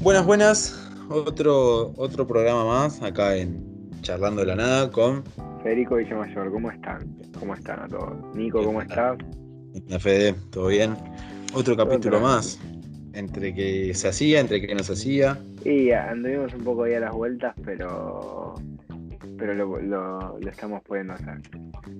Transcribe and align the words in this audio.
Buenas, 0.00 0.24
buenas. 0.24 0.90
Otro, 1.10 1.92
otro 1.96 2.24
programa 2.24 2.64
más 2.64 3.02
acá 3.02 3.36
en 3.36 3.90
Charlando 4.00 4.42
de 4.42 4.46
la 4.46 4.54
Nada 4.54 4.90
con 4.92 5.24
Federico 5.64 5.96
Villamayor. 5.96 6.52
¿Cómo 6.52 6.70
están? 6.70 7.16
¿Cómo 7.38 7.54
están 7.54 7.80
a 7.80 7.88
todos? 7.88 8.14
Nico, 8.36 8.62
¿cómo 8.62 8.80
estás? 8.80 9.18
la 9.88 9.98
Fede, 9.98 10.34
¿todo 10.50 10.68
bien? 10.68 10.96
Otro 11.52 11.76
capítulo 11.76 12.20
más. 12.20 12.60
Entre 13.12 13.52
que 13.52 13.92
se 13.92 14.08
hacía, 14.08 14.38
entre 14.38 14.64
que 14.64 14.72
no 14.72 14.84
se 14.84 14.92
hacía. 14.92 15.36
Y 15.64 15.90
anduvimos 15.90 16.54
un 16.54 16.62
poco 16.62 16.84
ahí 16.84 16.94
a 16.94 17.00
las 17.00 17.12
vueltas, 17.12 17.54
pero 17.64 18.54
pero 19.36 19.54
lo, 19.54 19.80
lo, 19.80 20.38
lo 20.38 20.50
estamos 20.50 20.80
pudiendo 20.84 21.14
hacer. 21.14 21.40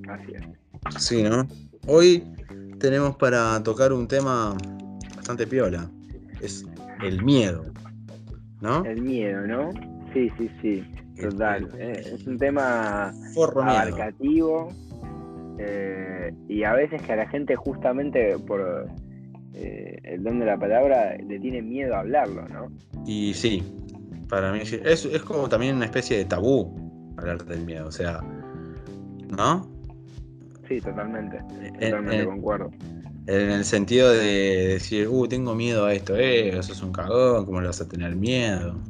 Así 0.08 0.32
es. 0.34 1.02
Sí, 1.02 1.22
¿no? 1.24 1.48
Hoy 1.88 2.22
tenemos 2.78 3.16
para 3.16 3.60
tocar 3.64 3.92
un 3.92 4.06
tema 4.06 4.56
bastante 5.16 5.48
piola. 5.48 5.90
Es 6.40 6.64
el 7.02 7.24
miedo. 7.24 7.66
¿No? 8.60 8.84
El 8.84 9.02
miedo, 9.02 9.46
¿no? 9.46 9.70
Sí, 10.12 10.30
sí, 10.38 10.50
sí. 10.60 10.84
Total. 11.20 11.68
Eh, 11.78 12.02
es 12.14 12.26
un 12.26 12.38
tema 12.38 13.12
abarcativo 13.56 14.72
eh, 15.58 16.32
y 16.48 16.62
a 16.64 16.72
veces 16.74 17.02
que 17.02 17.12
a 17.12 17.16
la 17.16 17.28
gente 17.28 17.56
justamente 17.56 18.38
por 18.38 18.88
eh, 19.54 19.98
el 20.04 20.22
don 20.22 20.38
de 20.38 20.46
la 20.46 20.56
palabra 20.56 21.16
le 21.16 21.40
tiene 21.40 21.60
miedo 21.62 21.94
a 21.96 22.00
hablarlo, 22.00 22.46
¿no? 22.48 22.68
Y 23.06 23.34
sí, 23.34 23.62
para 24.28 24.52
mí 24.52 24.60
sí. 24.64 24.78
es, 24.84 25.04
es 25.06 25.22
como 25.22 25.48
también 25.48 25.76
una 25.76 25.86
especie 25.86 26.18
de 26.18 26.24
tabú 26.24 27.14
hablar 27.16 27.44
del 27.44 27.64
miedo, 27.64 27.88
o 27.88 27.92
sea, 27.92 28.20
¿no? 29.36 29.68
Sí, 30.68 30.80
totalmente. 30.80 31.38
En- 31.62 31.90
Totalmente 31.90 32.22
en- 32.22 32.26
concuerdo. 32.26 32.70
En 33.28 33.50
el 33.50 33.66
sentido 33.66 34.10
de 34.10 34.68
decir, 34.68 35.06
uh, 35.06 35.28
tengo 35.28 35.54
miedo 35.54 35.84
a 35.84 35.92
esto, 35.92 36.16
eh, 36.16 36.48
eso 36.48 36.72
es 36.72 36.82
un 36.82 36.92
cagón, 36.92 37.44
¿cómo 37.44 37.60
le 37.60 37.66
vas 37.66 37.78
a 37.78 37.86
tener 37.86 38.16
miedo? 38.16 38.80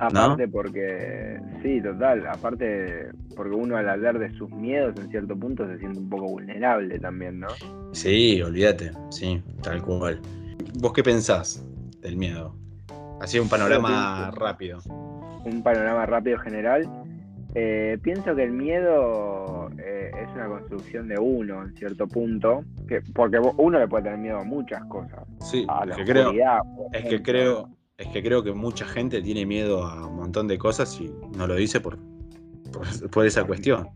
Aparte 0.00 0.48
porque, 0.48 1.38
sí, 1.62 1.80
total, 1.80 2.26
aparte 2.26 3.10
porque 3.36 3.54
uno 3.54 3.76
al 3.76 3.88
hablar 3.88 4.18
de 4.18 4.36
sus 4.36 4.50
miedos 4.50 4.96
en 4.96 5.08
cierto 5.08 5.36
punto 5.36 5.68
se 5.68 5.78
siente 5.78 6.00
un 6.00 6.10
poco 6.10 6.26
vulnerable 6.26 6.98
también, 6.98 7.38
¿no? 7.38 7.46
Sí, 7.92 8.42
olvídate, 8.42 8.90
sí, 9.10 9.40
tal 9.62 9.80
cual. 9.82 10.20
¿Vos 10.80 10.92
qué 10.92 11.04
pensás 11.04 11.64
del 12.00 12.16
miedo? 12.16 12.56
Así 13.20 13.38
un 13.38 13.48
panorama 13.48 14.32
rápido. 14.32 14.80
Un 15.44 15.62
panorama 15.62 16.04
rápido 16.06 16.40
general. 16.40 16.90
Eh, 17.54 17.98
pienso 18.02 18.34
que 18.34 18.42
el 18.42 18.50
miedo 18.50 19.63
una 20.34 20.48
construcción 20.48 21.08
de 21.08 21.18
uno 21.18 21.62
en 21.62 21.74
cierto 21.74 22.06
punto, 22.06 22.64
que, 22.88 23.00
porque 23.14 23.38
uno 23.38 23.78
le 23.78 23.88
puede 23.88 24.04
tener 24.04 24.18
miedo 24.18 24.38
a 24.38 24.44
muchas 24.44 24.84
cosas, 24.86 25.20
Sí, 25.40 25.64
a 25.68 25.86
la 25.86 25.94
es 25.94 25.98
que 25.98 26.04
creo, 26.04 26.32
es 26.92 27.04
que 27.04 27.22
creo, 27.22 27.68
es 27.98 28.08
que 28.08 28.22
creo 28.22 28.42
que 28.42 28.52
mucha 28.52 28.84
gente 28.86 29.22
tiene 29.22 29.46
miedo 29.46 29.84
a 29.84 30.06
un 30.06 30.16
montón 30.16 30.48
de 30.48 30.58
cosas 30.58 31.00
y 31.00 31.12
no 31.36 31.46
lo 31.46 31.54
dice 31.54 31.80
por, 31.80 31.98
por, 32.72 33.10
por 33.10 33.26
esa 33.26 33.44
cuestión. 33.44 33.88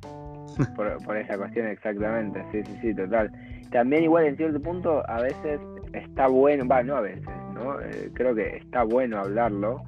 por, 0.77 1.03
por 1.05 1.17
esa 1.17 1.37
cuestión 1.37 1.67
exactamente, 1.67 2.45
sí, 2.53 2.63
sí, 2.65 2.79
sí, 2.83 2.95
total. 2.95 3.31
También 3.71 4.05
igual 4.05 4.27
en 4.27 4.37
cierto 4.37 4.61
punto 4.61 5.09
a 5.09 5.21
veces 5.21 5.61
está 5.93 6.29
bueno, 6.29 6.67
va, 6.67 6.83
no 6.83 6.97
a 6.97 7.01
veces, 7.01 7.29
¿no? 7.55 7.81
Eh, 7.81 8.11
creo 8.15 8.35
que 8.35 8.57
está 8.57 8.83
bueno 8.83 9.19
hablarlo 9.19 9.83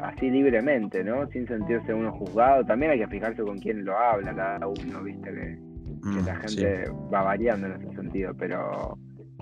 así 0.00 0.30
libremente, 0.30 1.02
¿no? 1.04 1.26
Sin 1.28 1.46
sentirse 1.46 1.92
uno 1.94 2.12
juzgado. 2.12 2.64
También 2.64 2.92
hay 2.92 2.98
que 2.98 3.08
fijarse 3.08 3.42
con 3.42 3.58
quién 3.58 3.84
lo 3.84 3.96
habla 3.98 4.34
cada 4.34 4.66
uno, 4.66 5.02
viste, 5.02 5.30
que, 5.30 5.40
que 5.40 5.58
Mm, 6.02 6.26
la 6.26 6.48
sí. 6.48 6.58
gente 6.58 6.90
va 7.12 7.22
variando 7.22 7.66
en 7.66 7.72
ese 7.82 7.96
sentido, 7.96 8.34
pero 8.38 8.98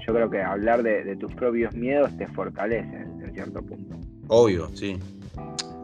yo 0.07 0.15
creo 0.15 0.31
que 0.31 0.43
hablar 0.43 0.83
de, 0.83 1.03
de 1.03 1.17
tus 1.17 1.33
propios 1.35 1.75
miedos 1.75 2.17
te 2.17 2.27
fortalece 2.29 2.97
en 2.97 3.33
cierto 3.35 3.61
punto. 3.63 3.97
Obvio, 4.29 4.69
sí. 4.75 4.99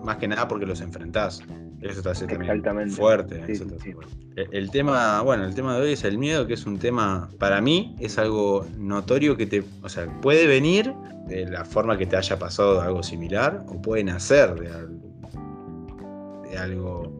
Más 0.04 0.16
que 0.18 0.28
nada 0.28 0.46
porque 0.46 0.66
los 0.66 0.80
enfrentás. 0.80 1.42
Eso 1.80 2.10
hace 2.10 2.26
también 2.26 2.50
Exactamente. 2.50 2.94
fuerte. 2.94 3.42
Sí, 3.46 3.52
eso 3.52 3.66
sí. 3.82 3.92
fuerte. 3.92 4.12
El, 4.36 4.48
el 4.54 4.70
tema, 4.70 5.20
bueno, 5.22 5.44
el 5.44 5.54
tema 5.54 5.76
de 5.76 5.82
hoy 5.82 5.92
es 5.92 6.04
el 6.04 6.18
miedo, 6.18 6.46
que 6.46 6.54
es 6.54 6.66
un 6.66 6.78
tema, 6.78 7.28
para 7.38 7.60
mí, 7.60 7.94
es 8.00 8.18
algo 8.18 8.66
notorio 8.76 9.36
que 9.36 9.46
te, 9.46 9.64
o 9.82 9.88
sea, 9.88 10.06
puede 10.20 10.46
venir 10.46 10.92
de 11.26 11.46
la 11.48 11.64
forma 11.64 11.96
que 11.98 12.06
te 12.06 12.16
haya 12.16 12.38
pasado 12.38 12.80
algo 12.80 13.02
similar, 13.02 13.64
o 13.68 13.80
puede 13.82 14.02
nacer 14.04 14.54
de 14.58 14.68
algo, 14.72 16.42
de 16.50 16.58
algo 16.58 17.18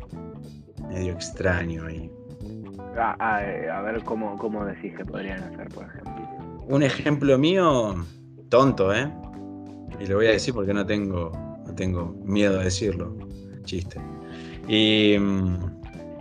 medio 0.89 1.13
extraño 1.13 1.85
ahí. 1.87 2.11
A, 2.97 3.15
a- 3.19 3.79
a 3.79 3.83
ver 3.83 4.03
cómo, 4.05 4.37
cómo 4.39 4.65
decís 4.65 4.95
que 4.97 5.05
podrían 5.05 5.43
hacer, 5.43 5.69
por 5.69 5.85
ejemplo. 5.87 6.15
Un 6.67 6.83
ejemplo 6.83 7.39
mío, 7.39 7.95
tonto, 8.49 8.93
¿eh? 8.95 9.09
Y 10.01 10.07
lo 10.07 10.17
voy 10.17 10.27
a 10.27 10.31
decir 10.33 10.53
porque 10.55 10.75
no 10.75 10.85
tengo, 10.87 11.31
no 11.67 11.75
tengo 11.75 12.15
miedo 12.25 12.61
a 12.61 12.65
decirlo. 12.65 13.17
Chiste. 13.65 14.01
Y 14.69 15.17
mm, 15.19 15.57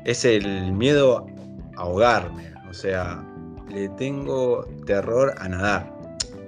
es 0.05 0.25
el 0.25 0.71
miedo 0.71 1.27
a 1.75 1.81
ahogarme. 1.81 2.53
O 2.69 2.73
sea, 2.73 3.23
le 3.69 3.89
tengo 3.89 4.65
terror 4.85 5.35
a 5.37 5.49
nadar. 5.49 5.93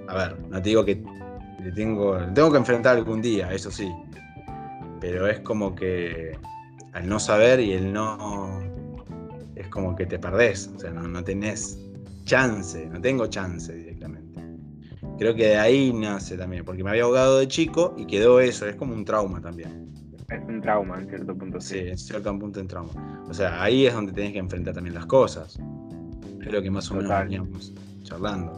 A 0.08 0.14
ver, 0.16 0.40
no 0.48 0.60
te 0.60 0.70
digo 0.70 0.84
que 0.84 1.02
le 1.62 1.72
tengo, 1.72 2.18
tengo 2.34 2.50
que 2.50 2.58
enfrentar 2.58 2.96
algún 2.96 3.20
día, 3.20 3.52
eso 3.52 3.70
sí. 3.70 3.92
Pero 5.00 5.28
es 5.28 5.40
como 5.40 5.74
que 5.74 6.36
al 6.92 7.08
no 7.08 7.20
saber 7.20 7.60
y 7.60 7.72
el 7.72 7.92
no. 7.92 8.60
Es 9.54 9.68
como 9.68 9.94
que 9.94 10.06
te 10.06 10.18
perdés. 10.18 10.70
O 10.74 10.78
sea, 10.78 10.90
no, 10.90 11.06
no 11.06 11.22
tenés 11.22 11.78
chance, 12.24 12.86
no 12.86 13.00
tengo 13.00 13.26
chance 13.26 13.72
directamente. 13.72 14.40
Creo 15.18 15.34
que 15.34 15.48
de 15.48 15.58
ahí 15.58 15.92
nace 15.92 16.36
también, 16.36 16.64
porque 16.64 16.82
me 16.82 16.90
había 16.90 17.02
ahogado 17.02 17.38
de 17.38 17.48
chico 17.48 17.94
y 17.98 18.06
quedó 18.06 18.40
eso, 18.40 18.66
es 18.66 18.76
como 18.76 18.94
un 18.94 19.04
trauma 19.04 19.40
también. 19.40 19.92
Es 20.30 20.40
un 20.46 20.60
trauma 20.60 20.98
en 21.00 21.08
cierto 21.08 21.34
punto, 21.36 21.60
Sí, 21.60 21.78
en 21.78 21.98
cierto 21.98 22.38
punto 22.38 22.60
en 22.60 22.68
trauma. 22.68 23.24
O 23.28 23.34
sea, 23.34 23.62
ahí 23.62 23.86
es 23.86 23.94
donde 23.94 24.12
tenés 24.12 24.32
que 24.32 24.38
enfrentar 24.38 24.74
también 24.74 24.94
las 24.94 25.06
cosas. 25.06 25.58
Es 26.40 26.52
lo 26.52 26.62
que 26.62 26.70
más 26.70 26.90
o 26.90 26.94
menos 26.94 27.10
veníamos 27.10 27.72
charlando. 28.02 28.52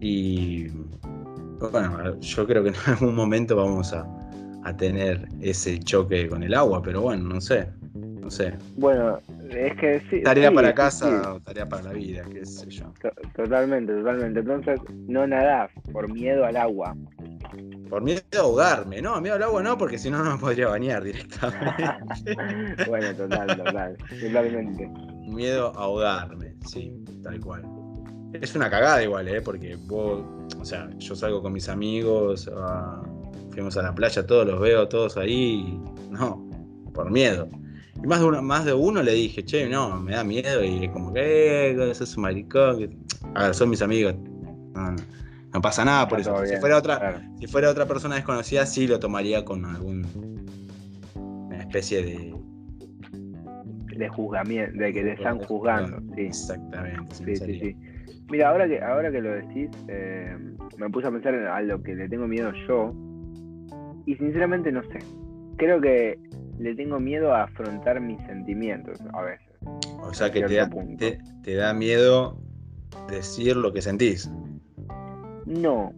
Y 0.00 0.68
bueno, 1.72 2.18
yo 2.20 2.46
creo 2.46 2.62
que 2.62 2.70
en 2.70 2.74
algún 2.86 3.14
momento 3.14 3.56
vamos 3.56 3.92
a, 3.92 4.06
a 4.64 4.76
tener 4.76 5.28
ese 5.40 5.78
choque 5.80 6.28
con 6.28 6.42
el 6.42 6.54
agua, 6.54 6.82
pero 6.82 7.02
bueno, 7.02 7.24
no 7.28 7.40
sé. 7.40 7.68
No 7.94 8.30
sé. 8.30 8.54
Bueno, 8.76 9.18
es 9.50 9.74
que 9.76 10.00
sí. 10.10 10.22
Tarea 10.22 10.50
sí, 10.50 10.54
para 10.54 10.74
casa 10.74 11.08
sí. 11.22 11.28
o 11.30 11.40
tarea 11.40 11.66
para 11.68 11.82
la 11.84 11.92
vida, 11.92 12.22
qué 12.30 12.44
sé 12.44 12.68
yo. 12.70 12.92
To- 13.00 13.10
Totalmente, 13.34 13.92
totalmente. 13.94 14.40
Entonces, 14.40 14.80
no 15.08 15.26
nadás 15.26 15.70
por 15.92 16.12
miedo 16.12 16.44
al 16.44 16.56
agua. 16.56 16.94
Por 17.88 18.02
miedo 18.02 18.20
a 18.34 18.38
ahogarme, 18.40 19.00
no, 19.00 19.20
miedo 19.20 19.36
al 19.36 19.42
agua 19.42 19.62
no, 19.62 19.78
porque 19.78 19.98
si 19.98 20.10
no, 20.10 20.22
no 20.22 20.32
me 20.32 20.38
podría 20.38 20.68
bañar 20.68 21.02
directamente. 21.02 21.84
bueno, 22.88 23.14
total, 23.14 23.56
total. 23.56 23.96
Totalmente. 24.20 24.88
miedo 25.26 25.72
a 25.76 25.82
ahogarme, 25.84 26.54
sí, 26.66 26.92
tal 27.22 27.40
cual. 27.40 27.62
Es 28.34 28.54
una 28.54 28.68
cagada 28.68 29.02
igual, 29.02 29.26
¿eh? 29.28 29.40
Porque 29.40 29.76
vos, 29.86 30.20
o 30.60 30.64
sea, 30.64 30.90
yo 30.98 31.16
salgo 31.16 31.42
con 31.42 31.52
mis 31.54 31.68
amigos, 31.68 32.50
ah, 32.54 33.02
fuimos 33.50 33.76
a 33.78 33.82
la 33.82 33.94
playa, 33.94 34.26
todos 34.26 34.46
los 34.46 34.60
veo, 34.60 34.86
todos 34.86 35.16
ahí, 35.16 35.80
no, 36.10 36.46
por 36.92 37.10
miedo. 37.10 37.48
Y 38.02 38.06
más 38.06 38.20
de 38.20 38.26
uno, 38.26 38.42
más 38.42 38.64
de 38.66 38.74
uno 38.74 39.02
le 39.02 39.12
dije, 39.12 39.44
che, 39.44 39.66
no, 39.68 39.98
me 40.00 40.12
da 40.12 40.24
miedo, 40.24 40.62
y 40.62 40.84
es 40.84 40.90
como 40.92 41.12
que, 41.12 41.70
eh, 41.70 41.94
sos 41.94 42.16
un 42.16 42.24
maricón. 42.24 42.98
A 43.34 43.44
ver, 43.44 43.54
son 43.54 43.70
mis 43.70 43.80
amigos, 43.82 44.14
no, 44.74 44.92
no- 44.92 45.02
no 45.52 45.60
pasa 45.62 45.84
nada 45.84 46.06
por 46.08 46.20
eso. 46.20 46.44
Si 46.46 46.56
fuera 46.56 46.76
otra, 46.76 46.98
claro. 46.98 47.20
si 47.38 47.46
fuera 47.46 47.70
otra 47.70 47.86
persona 47.86 48.16
desconocida, 48.16 48.66
sí 48.66 48.86
lo 48.86 48.98
tomaría 48.98 49.44
con 49.44 49.64
algún 49.64 50.06
una 51.14 51.58
especie 51.60 52.02
de 52.02 52.34
De 53.96 54.08
juzgamiento, 54.08 54.78
de 54.78 54.92
que 54.92 55.02
te 55.02 55.12
están 55.12 55.38
juzgando. 55.40 56.00
Sí, 56.14 56.22
exactamente. 56.22 57.14
sí, 57.14 57.36
sí, 57.36 57.60
sí. 57.60 57.76
Mira, 58.30 58.50
ahora 58.50 58.68
que, 58.68 58.80
ahora 58.80 59.10
que 59.10 59.22
lo 59.22 59.30
decís, 59.30 59.70
eh, 59.88 60.36
me 60.76 60.90
puse 60.90 61.06
a 61.06 61.10
pensar 61.10 61.34
en 61.34 61.46
a 61.46 61.60
lo 61.62 61.82
que 61.82 61.94
le 61.94 62.08
tengo 62.08 62.26
miedo 62.26 62.52
yo. 62.66 62.92
Y 64.04 64.14
sinceramente 64.16 64.70
no 64.70 64.82
sé. 64.82 64.98
Creo 65.56 65.80
que 65.80 66.18
le 66.58 66.74
tengo 66.74 67.00
miedo 67.00 67.32
a 67.34 67.44
afrontar 67.44 68.00
mis 68.00 68.18
sentimientos 68.26 68.98
a 69.14 69.22
veces. 69.22 69.48
O 70.00 70.12
sea 70.12 70.30
que 70.30 70.42
te 70.42 70.54
da, 70.54 70.70
te 71.42 71.54
da 71.54 71.72
miedo 71.72 72.38
decir 73.08 73.56
lo 73.56 73.72
que 73.72 73.80
sentís. 73.80 74.30
No. 75.48 75.92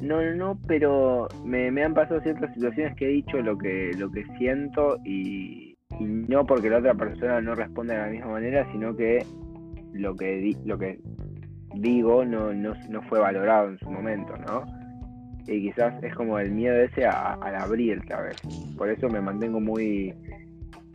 No, 0.00 0.22
no, 0.34 0.58
pero 0.66 1.28
me, 1.44 1.70
me 1.72 1.82
han 1.84 1.94
pasado 1.94 2.20
ciertas 2.20 2.52
situaciones 2.54 2.94
que 2.96 3.06
he 3.06 3.08
dicho 3.08 3.40
lo 3.40 3.56
que, 3.58 3.94
lo 3.96 4.10
que 4.12 4.24
siento 4.38 4.96
y, 5.04 5.76
y 5.98 6.04
no 6.04 6.46
porque 6.46 6.70
la 6.70 6.78
otra 6.78 6.94
persona 6.94 7.40
no 7.40 7.54
responde 7.56 7.94
de 7.94 8.00
la 8.00 8.06
misma 8.08 8.28
manera, 8.32 8.70
sino 8.70 8.94
que 8.94 9.26
lo 9.94 10.14
que, 10.16 10.36
di- 10.38 10.56
lo 10.64 10.78
que 10.78 11.00
digo 11.74 12.24
no, 12.24 12.52
no, 12.52 12.74
no 12.88 13.02
fue 13.08 13.18
valorado 13.18 13.70
en 13.70 13.78
su 13.80 13.90
momento, 13.90 14.36
¿no? 14.36 14.62
Y 15.48 15.62
quizás 15.62 16.00
es 16.04 16.14
como 16.14 16.38
el 16.38 16.52
miedo 16.52 16.76
ese 16.76 17.04
a- 17.06 17.34
al 17.34 17.56
abrirte 17.56 18.12
a 18.14 18.20
veces. 18.20 18.40
Por 18.76 18.90
eso 18.90 19.08
me 19.08 19.20
mantengo 19.20 19.58
muy, 19.60 20.14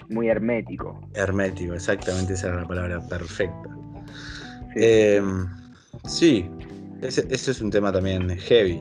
muy 0.09 0.29
hermético. 0.29 1.01
Hermético, 1.13 1.73
exactamente 1.73 2.33
esa 2.33 2.47
era 2.49 2.61
la 2.61 2.67
palabra 2.67 3.01
perfecta. 3.01 3.69
Sí. 4.73 4.79
Eh, 4.79 5.21
sí, 6.05 6.49
ese, 7.07 7.27
ese 7.29 7.51
es 7.51 7.61
un 7.61 7.69
tema 7.69 7.91
también 7.91 8.29
heavy. 8.29 8.79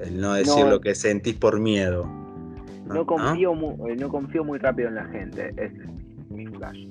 El 0.00 0.20
no 0.20 0.34
decir 0.34 0.66
lo 0.66 0.80
que 0.80 0.94
sentís 0.94 1.34
por 1.34 1.60
miedo. 1.60 2.04
No, 2.86 3.06
confío, 3.06 3.54
Muy, 3.54 3.92
eh, 3.92 3.96
no 3.96 4.08
confío 4.08 4.44
muy 4.44 4.58
rápido 4.58 4.88
en 4.88 4.96
la 4.96 5.04
gente. 5.06 5.54
Es 5.56 5.72
mi, 6.28 6.46
flash. 6.46 6.88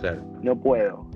Claro. 0.00 0.22
No 0.42 0.60
puedo. 0.60 1.06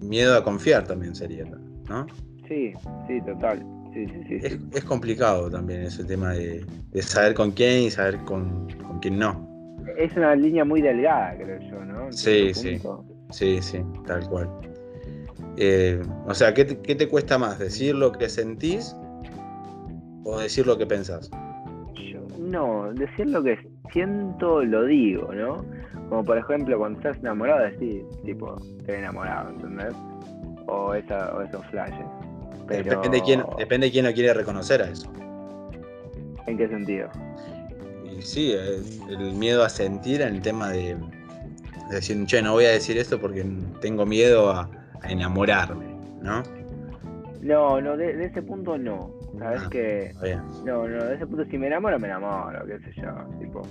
Miedo 0.00 0.36
a 0.36 0.42
confiar 0.42 0.86
también 0.86 1.14
sería, 1.14 1.44
¿no? 1.88 2.06
Sí, 2.48 2.72
sí, 3.06 3.20
total. 3.26 3.64
Sí, 3.92 4.06
sí, 4.06 4.40
sí, 4.40 4.58
es, 4.72 4.84
complicado 4.84 5.50
también 5.50 5.82
ese 5.82 6.02
tema 6.02 6.32
de, 6.32 6.64
saber 7.02 7.34
con 7.34 7.50
quién 7.50 7.82
y 7.82 7.90
saber 7.90 8.16
con, 8.24 8.66
con 8.88 9.00
quién 9.00 9.18
no. 9.18 9.46
Es 9.98 10.16
una 10.16 10.34
línea 10.34 10.64
muy 10.64 10.80
delgada, 10.80 11.36
creo 11.36 11.60
yo, 11.60 11.84
¿no? 11.84 12.10
sí, 12.10 12.54
sí. 12.54 12.80
Sí, 13.30 13.60
sí, 13.62 13.78
tal 14.06 14.28
cual. 14.28 14.48
Eh, 15.56 16.02
o 16.26 16.34
sea, 16.34 16.54
¿qué 16.54 16.64
te, 16.64 17.08
cuesta 17.08 17.38
más? 17.38 17.58
¿Decir 17.58 17.94
lo 17.94 18.12
que 18.12 18.28
sentís 18.28 18.96
o 20.24 20.38
decir 20.38 20.66
lo 20.66 20.78
que 20.78 20.86
pensás? 20.86 21.30
no, 22.38 22.92
decir 22.92 23.28
lo 23.28 23.42
que 23.42 23.58
siento 23.92 24.62
lo 24.62 24.84
digo, 24.84 25.32
¿no? 25.32 25.64
Como 26.08 26.24
por 26.24 26.38
ejemplo 26.38 26.78
cuando 26.78 26.98
estás 26.98 27.18
enamorado 27.18 27.64
decís, 27.64 28.02
tipo, 28.24 28.56
estoy 28.78 28.96
enamorado, 28.96 29.50
¿entendés? 29.50 29.94
O, 30.66 30.94
esa, 30.94 31.34
o 31.34 31.42
esos 31.42 31.64
flashes. 31.66 32.04
Depende, 32.68 33.08
de 33.08 33.22
quién, 33.22 33.42
depende 33.58 33.90
quién 33.90 34.06
lo 34.06 34.12
quiere 34.12 34.34
reconocer 34.34 34.82
a 34.82 34.88
eso. 34.88 35.10
¿En 36.46 36.56
qué 36.56 36.68
sentido? 36.68 37.08
Y 38.04 38.22
sí, 38.22 38.52
el 38.52 39.32
miedo 39.34 39.64
a 39.64 39.68
sentir 39.68 40.22
en 40.22 40.36
el 40.36 40.42
tema 40.42 40.70
de, 40.70 40.96
decir, 41.90 42.24
che, 42.26 42.42
no 42.42 42.52
voy 42.52 42.64
a 42.66 42.70
decir 42.70 42.98
esto 42.98 43.20
porque 43.20 43.44
tengo 43.80 44.06
miedo 44.06 44.50
a, 44.50 44.68
enamorarme, 45.08 45.86
¿no? 46.20 46.42
No, 47.42 47.80
no, 47.80 47.96
de, 47.96 48.24
ese 48.24 48.40
punto 48.42 48.78
no. 48.78 49.10
Sabes 49.38 49.62
ah, 49.64 49.68
que. 49.70 50.12
No, 50.64 50.86
no, 50.86 51.04
de 51.04 51.16
ese 51.16 51.26
punto 51.26 51.44
si 51.46 51.58
me 51.58 51.66
enamoro, 51.66 51.98
me 51.98 52.06
enamoro, 52.06 52.64
qué 52.66 52.78
sé 52.80 53.00
yo. 53.00 53.10
Tipo, 53.40 53.62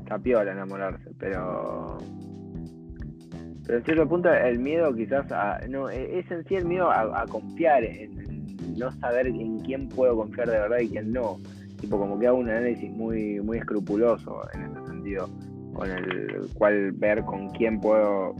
está 0.00 0.18
piola 0.18 0.52
enamorarse, 0.52 1.10
pero. 1.18 1.96
Pero 3.66 3.78
en 3.78 3.84
cierto 3.84 4.08
punto 4.08 4.32
el 4.32 4.58
miedo 4.58 4.94
quizás 4.94 5.32
a. 5.32 5.60
No, 5.68 5.88
e, 5.88 6.18
es 6.18 6.30
en 6.30 6.44
sí 6.44 6.56
el 6.56 6.66
miedo 6.66 6.90
a, 6.90 7.24
confiar, 7.26 7.84
en, 7.84 8.44
no 8.76 8.92
saber 9.00 9.28
en 9.28 9.60
quién 9.60 9.88
puedo 9.88 10.14
confiar 10.16 10.50
de 10.50 10.58
verdad 10.58 10.78
y 10.80 10.90
quién 10.90 11.12
no. 11.12 11.38
Tipo, 11.80 11.98
como 11.98 12.18
que 12.18 12.26
hago 12.26 12.38
un 12.38 12.50
análisis 12.50 12.90
muy, 12.90 13.40
muy 13.40 13.58
escrupuloso 13.58 14.42
en 14.52 14.62
ese 14.64 14.86
sentido 14.86 15.28
con 15.74 15.90
el 15.90 16.48
cual 16.54 16.92
ver 16.92 17.22
con 17.24 17.50
quién 17.50 17.80
puedo 17.80 18.34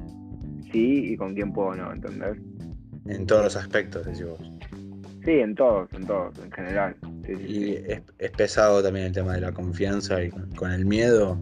sí 0.73 1.13
y 1.13 1.17
con 1.17 1.35
quién 1.35 1.53
puedo 1.53 1.75
no, 1.75 1.93
¿entendés? 1.93 2.39
En 3.07 3.27
todos 3.27 3.45
los 3.45 3.57
aspectos, 3.57 4.05
decimos. 4.07 4.39
Sí, 5.25 5.33
en 5.33 5.55
todos, 5.55 5.93
en 5.93 6.07
todos, 6.07 6.39
en 6.39 6.53
general. 6.53 6.97
y 7.29 7.75
Es, 7.75 8.31
pesado 8.37 8.83
también 8.83 9.07
el 9.07 9.13
tema 9.13 9.35
de 9.35 9.41
la 9.41 9.53
confianza 9.53 10.23
y 10.23 10.31
con, 10.31 10.71
el 10.71 10.87
miedo. 10.87 11.39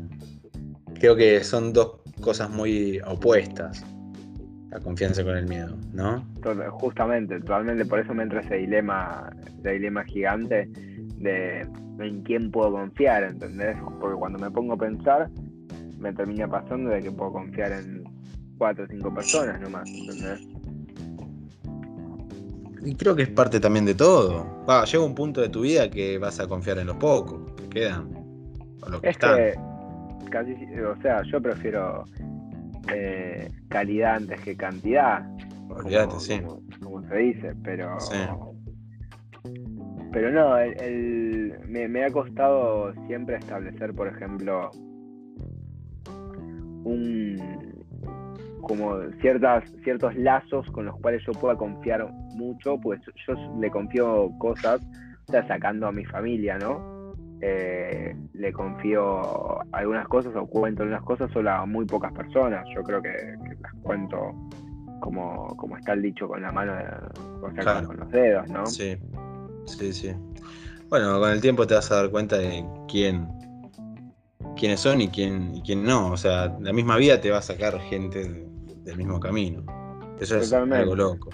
Creo 0.98 1.16
que 1.16 1.42
son 1.44 1.72
dos 1.72 2.00
cosas 2.20 2.50
muy 2.50 3.00
opuestas. 3.06 3.84
La 4.70 4.80
confianza 4.80 5.22
con 5.22 5.36
el 5.36 5.46
miedo, 5.46 5.76
¿no? 5.92 6.24
Justamente, 6.72 7.38
totalmente, 7.40 7.84
por 7.84 8.00
eso 8.00 8.12
me 8.12 8.24
entra 8.24 8.40
ese 8.40 8.56
dilema, 8.56 9.30
ese 9.60 9.72
dilema 9.72 10.02
gigante 10.04 10.68
de 11.18 11.66
en 12.00 12.22
quién 12.22 12.50
puedo 12.50 12.72
confiar, 12.72 13.24
¿entendés? 13.24 13.76
Porque 14.00 14.16
cuando 14.18 14.38
me 14.38 14.50
pongo 14.50 14.74
a 14.74 14.78
pensar, 14.78 15.30
me 15.98 16.12
termina 16.12 16.48
pasando 16.48 16.90
de 16.90 17.02
que 17.02 17.10
puedo 17.10 17.32
confiar 17.32 17.72
en 17.72 18.03
cuatro 18.64 18.84
o 18.84 18.88
cinco 18.88 19.12
personas 19.12 19.60
nomás, 19.60 19.86
¿entendés? 19.90 20.40
Y 22.82 22.94
creo 22.94 23.14
que 23.14 23.24
es 23.24 23.28
parte 23.28 23.60
también 23.60 23.84
de 23.84 23.94
todo. 23.94 24.64
Va, 24.66 24.86
llega 24.86 25.04
un 25.04 25.14
punto 25.14 25.42
de 25.42 25.50
tu 25.50 25.60
vida 25.60 25.90
que 25.90 26.16
vas 26.16 26.40
a 26.40 26.46
confiar 26.46 26.78
en 26.78 26.86
los 26.86 26.96
pocos 26.96 27.52
que 27.52 27.68
quedan. 27.68 28.08
O 28.80 28.88
los 28.88 29.02
que 29.02 29.10
están. 29.10 29.38
casi, 30.30 30.54
o 30.80 30.96
sea, 31.02 31.22
yo 31.24 31.42
prefiero 31.42 32.04
eh, 32.90 33.50
calidad 33.68 34.16
antes 34.16 34.40
que 34.40 34.56
cantidad. 34.56 35.26
Olvídate, 35.68 36.18
sí. 36.20 36.40
Como, 36.82 37.06
se 37.06 37.16
dice, 37.18 37.54
pero. 37.62 37.98
Pero 40.10 40.32
no, 40.32 40.54
me, 41.68 41.88
me 41.88 42.04
ha 42.04 42.10
costado 42.10 42.94
siempre 43.08 43.36
establecer, 43.36 43.92
por 43.92 44.08
ejemplo, 44.08 44.70
un 46.84 47.73
como 48.64 48.98
ciertas 49.20 49.64
ciertos 49.82 50.14
lazos 50.16 50.66
con 50.72 50.86
los 50.86 50.96
cuales 51.00 51.22
yo 51.26 51.32
pueda 51.32 51.56
confiar 51.56 52.10
mucho, 52.34 52.78
pues 52.80 53.00
yo 53.26 53.34
le 53.60 53.70
confío 53.70 54.30
cosas, 54.38 54.80
o 55.28 55.32
sea, 55.32 55.46
sacando 55.46 55.86
a 55.86 55.92
mi 55.92 56.04
familia, 56.04 56.58
¿no? 56.58 57.14
Eh, 57.40 58.16
le 58.32 58.52
confío 58.52 59.60
algunas 59.72 60.08
cosas 60.08 60.34
o 60.36 60.46
cuento 60.46 60.82
algunas 60.82 61.02
cosas 61.02 61.30
solo 61.32 61.50
a 61.50 61.66
muy 61.66 61.84
pocas 61.84 62.12
personas. 62.12 62.66
Yo 62.74 62.82
creo 62.82 63.02
que, 63.02 63.10
las 63.60 63.72
cuento 63.82 64.34
como, 65.00 65.48
como 65.56 65.76
está 65.76 65.92
el 65.92 66.02
dicho 66.02 66.26
con 66.26 66.40
la 66.40 66.50
mano, 66.50 66.72
o 67.42 67.50
sea, 67.52 67.82
con 67.82 67.98
los 67.98 68.10
dedos, 68.10 68.48
¿no? 68.48 68.64
Sí, 68.66 68.96
sí, 69.66 69.92
sí. 69.92 70.12
Bueno, 70.88 71.18
con 71.20 71.30
el 71.30 71.40
tiempo 71.40 71.66
te 71.66 71.74
vas 71.74 71.90
a 71.90 71.96
dar 71.96 72.10
cuenta 72.10 72.38
de 72.38 72.64
quién 72.88 73.28
quiénes 74.56 74.80
son 74.80 75.00
y 75.00 75.08
quién, 75.08 75.54
y 75.54 75.62
quién 75.62 75.84
no. 75.84 76.12
O 76.12 76.16
sea, 76.16 76.56
la 76.60 76.72
misma 76.72 76.96
vida 76.96 77.20
te 77.20 77.30
va 77.30 77.38
a 77.38 77.42
sacar 77.42 77.78
gente 77.80 78.46
del 78.84 78.96
mismo 78.96 79.20
camino. 79.20 79.64
Eso 80.20 80.38
es 80.38 80.52
algo 80.52 80.94
loco. 80.94 81.30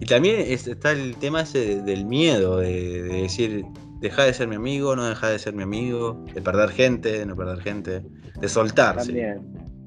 Y 0.00 0.06
también 0.06 0.40
está 0.40 0.92
el 0.92 1.16
tema 1.16 1.42
ese 1.42 1.82
del 1.82 2.04
miedo, 2.04 2.58
de, 2.58 3.02
decir, 3.04 3.64
deja 4.00 4.24
de 4.24 4.34
ser 4.34 4.48
mi 4.48 4.56
amigo, 4.56 4.94
no 4.94 5.08
deja 5.08 5.28
de 5.28 5.38
ser 5.38 5.54
mi 5.54 5.62
amigo, 5.62 6.24
de 6.34 6.42
perder 6.42 6.70
gente, 6.70 7.18
de 7.18 7.26
no 7.26 7.36
perder 7.36 7.60
gente, 7.60 8.02
de 8.40 8.48
soltarse. 8.48 9.06
También, 9.06 9.40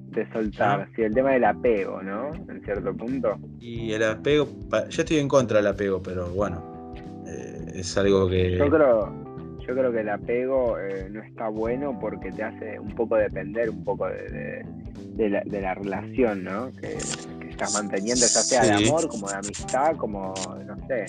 de 0.10 0.30
soltar, 0.34 0.90
sí, 0.96 1.04
el 1.04 1.14
tema 1.14 1.32
del 1.32 1.46
apego, 1.46 2.02
¿no? 2.02 2.34
En 2.50 2.62
cierto 2.64 2.94
punto. 2.94 3.38
Y 3.60 3.94
el 3.94 4.04
apego, 4.04 4.48
yo 4.90 5.02
estoy 5.02 5.18
en 5.18 5.28
contra 5.28 5.58
del 5.58 5.68
apego, 5.68 6.02
pero 6.02 6.28
bueno, 6.30 6.94
eh, 7.28 7.72
es 7.76 7.98
algo 7.98 8.28
que... 8.28 8.58
Yo 8.58 8.70
creo, 8.70 9.31
yo 9.68 9.76
creo 9.76 9.92
que 9.92 10.02
el 10.02 10.10
apego 10.10 10.80
eh, 10.80 11.08
no 11.10 11.22
está 11.22 11.50
bueno 11.50 11.98
porque 12.00 12.32
te 12.32 12.44
hace 12.44 12.80
un 12.80 12.96
poco 12.96 13.16
depender 13.16 13.70
un 13.70 13.84
poco 13.84 14.08
de, 14.08 14.66
la, 15.30 15.74
relación, 15.76 16.44
¿no? 16.44 16.72
Que, 16.74 16.98
estás 17.50 17.74
manteniendo, 17.74 18.22
ya 18.22 18.28
sea 18.28 18.64
de 18.64 18.88
amor, 18.88 19.08
como 19.08 19.28
de 19.28 19.36
amistad, 19.36 19.96
como, 19.98 20.34
no 20.66 20.88
sé. 20.88 21.06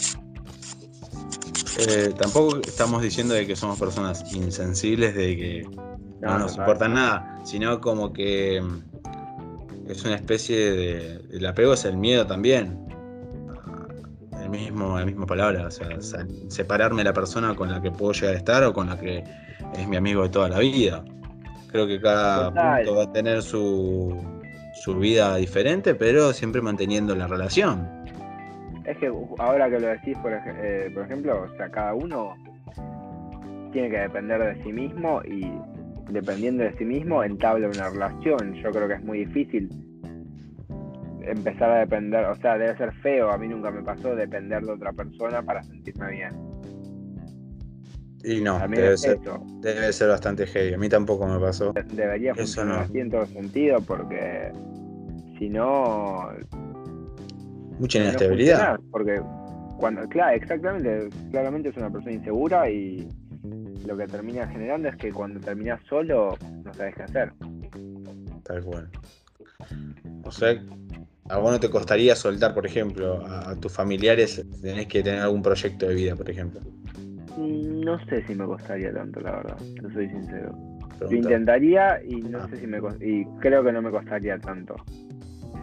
Eh, 1.78 2.12
tampoco 2.18 2.58
estamos 2.58 3.02
diciendo 3.02 3.32
de 3.34 3.46
que 3.46 3.56
somos 3.56 3.78
personas 3.78 4.34
insensibles, 4.34 5.14
de 5.14 5.36
que 5.36 5.66
no, 6.20 6.38
nos 6.38 6.56
importa 6.58 6.88
nada, 6.88 7.40
sino 7.44 7.80
como 7.80 8.12
que 8.12 8.60
mm, 8.60 9.90
es 9.90 10.04
una 10.04 10.16
especie 10.16 10.72
de... 10.72 11.22
El 11.32 11.46
apego 11.46 11.72
es 11.72 11.84
el 11.84 11.96
miedo 11.96 12.26
también 12.26 12.91
mismo, 14.52 14.98
la 14.98 15.04
misma 15.04 15.26
palabra, 15.26 15.66
o 15.66 15.70
sea, 15.70 15.88
separarme 16.48 16.98
de 16.98 17.04
la 17.04 17.12
persona 17.12 17.54
con 17.54 17.70
la 17.70 17.80
que 17.80 17.90
puedo 17.90 18.12
llegar 18.12 18.34
a 18.34 18.38
estar 18.38 18.64
o 18.64 18.72
con 18.72 18.88
la 18.88 18.98
que 18.98 19.24
es 19.76 19.88
mi 19.88 19.96
amigo 19.96 20.22
de 20.22 20.28
toda 20.28 20.48
la 20.48 20.58
vida. 20.58 21.04
Creo 21.70 21.86
que 21.86 22.00
cada 22.00 22.50
punto 22.50 22.96
va 22.96 23.04
a 23.04 23.12
tener 23.12 23.42
su, 23.42 24.22
su 24.74 24.98
vida 24.98 25.36
diferente, 25.36 25.94
pero 25.94 26.32
siempre 26.32 26.60
manteniendo 26.60 27.16
la 27.16 27.26
relación. 27.26 27.88
Es 28.84 28.96
que 28.98 29.10
ahora 29.38 29.70
que 29.70 29.80
lo 29.80 29.88
decís, 29.88 30.16
por, 30.18 30.32
eh, 30.32 30.90
por 30.92 31.04
ejemplo, 31.04 31.48
o 31.50 31.56
sea, 31.56 31.70
cada 31.70 31.94
uno 31.94 32.34
tiene 33.72 33.90
que 33.90 33.98
depender 33.98 34.56
de 34.56 34.62
sí 34.62 34.72
mismo 34.72 35.22
y 35.24 35.50
dependiendo 36.10 36.64
de 36.64 36.76
sí 36.76 36.84
mismo 36.84 37.24
entabla 37.24 37.68
una 37.68 37.88
relación. 37.88 38.54
Yo 38.62 38.70
creo 38.70 38.86
que 38.86 38.94
es 38.94 39.02
muy 39.02 39.24
difícil 39.24 39.70
empezar 41.26 41.70
a 41.70 41.78
depender, 41.80 42.24
o 42.26 42.36
sea, 42.36 42.58
debe 42.58 42.76
ser 42.76 42.92
feo, 42.94 43.30
a 43.30 43.38
mí 43.38 43.48
nunca 43.48 43.70
me 43.70 43.82
pasó 43.82 44.14
depender 44.14 44.62
de 44.62 44.72
otra 44.72 44.92
persona 44.92 45.42
para 45.42 45.62
sentirme 45.62 46.10
bien. 46.10 46.34
Y 48.24 48.40
no, 48.40 48.58
debe 48.68 48.96
ser, 48.96 49.18
debe 49.60 49.92
ser, 49.92 50.08
bastante 50.08 50.46
heavy, 50.46 50.74
a 50.74 50.78
mí 50.78 50.88
tampoco 50.88 51.26
me 51.26 51.40
pasó. 51.40 51.72
Debería 51.92 52.34
funcionar 52.34 52.80
así 52.80 53.00
en 53.00 53.10
todo 53.10 53.26
sentido 53.26 53.80
porque 53.80 54.52
si 55.38 55.48
no... 55.48 56.30
Mucha 57.80 57.98
inestabilidad. 57.98 58.78
porque 58.92 59.20
cuando, 59.78 60.08
claro, 60.08 60.36
exactamente, 60.36 61.08
claramente 61.32 61.70
es 61.70 61.76
una 61.76 61.90
persona 61.90 62.12
insegura 62.12 62.70
y 62.70 63.08
lo 63.86 63.96
que 63.96 64.06
termina 64.06 64.46
generando 64.46 64.88
es 64.88 64.96
que 64.96 65.10
cuando 65.10 65.40
terminas 65.40 65.80
solo 65.88 66.36
no 66.64 66.74
sabes 66.74 66.94
qué 66.94 67.02
hacer. 67.02 67.32
Tal 68.44 68.62
cual. 68.62 68.88
O 70.24 70.30
sea, 70.30 70.54
¿A 71.32 71.38
vos 71.38 71.50
no 71.50 71.58
te 71.58 71.70
costaría 71.70 72.14
soltar, 72.14 72.52
por 72.52 72.66
ejemplo, 72.66 73.24
a, 73.26 73.56
tus 73.56 73.72
familiares? 73.72 74.44
Tenés 74.60 74.86
que 74.86 75.02
tener 75.02 75.20
algún 75.20 75.42
proyecto 75.42 75.88
de 75.88 75.94
vida, 75.94 76.14
por 76.14 76.28
ejemplo. 76.28 76.60
Mm, 77.38 77.80
no 77.80 77.98
sé 78.04 78.22
si 78.26 78.34
me 78.34 78.44
costaría 78.44 78.92
tanto, 78.92 79.18
la 79.20 79.36
verdad, 79.36 79.56
no 79.80 79.90
soy 79.94 80.10
sincero. 80.10 80.54
Lo 81.00 81.10
intentaría 81.10 82.02
y 82.06 82.16
no 82.16 82.38
ah. 82.38 82.48
sé 82.50 82.58
si 82.58 82.66
me 82.66 82.78
y 83.00 83.24
creo 83.40 83.64
que 83.64 83.72
no 83.72 83.80
me 83.80 83.90
costaría 83.90 84.38
tanto. 84.38 84.76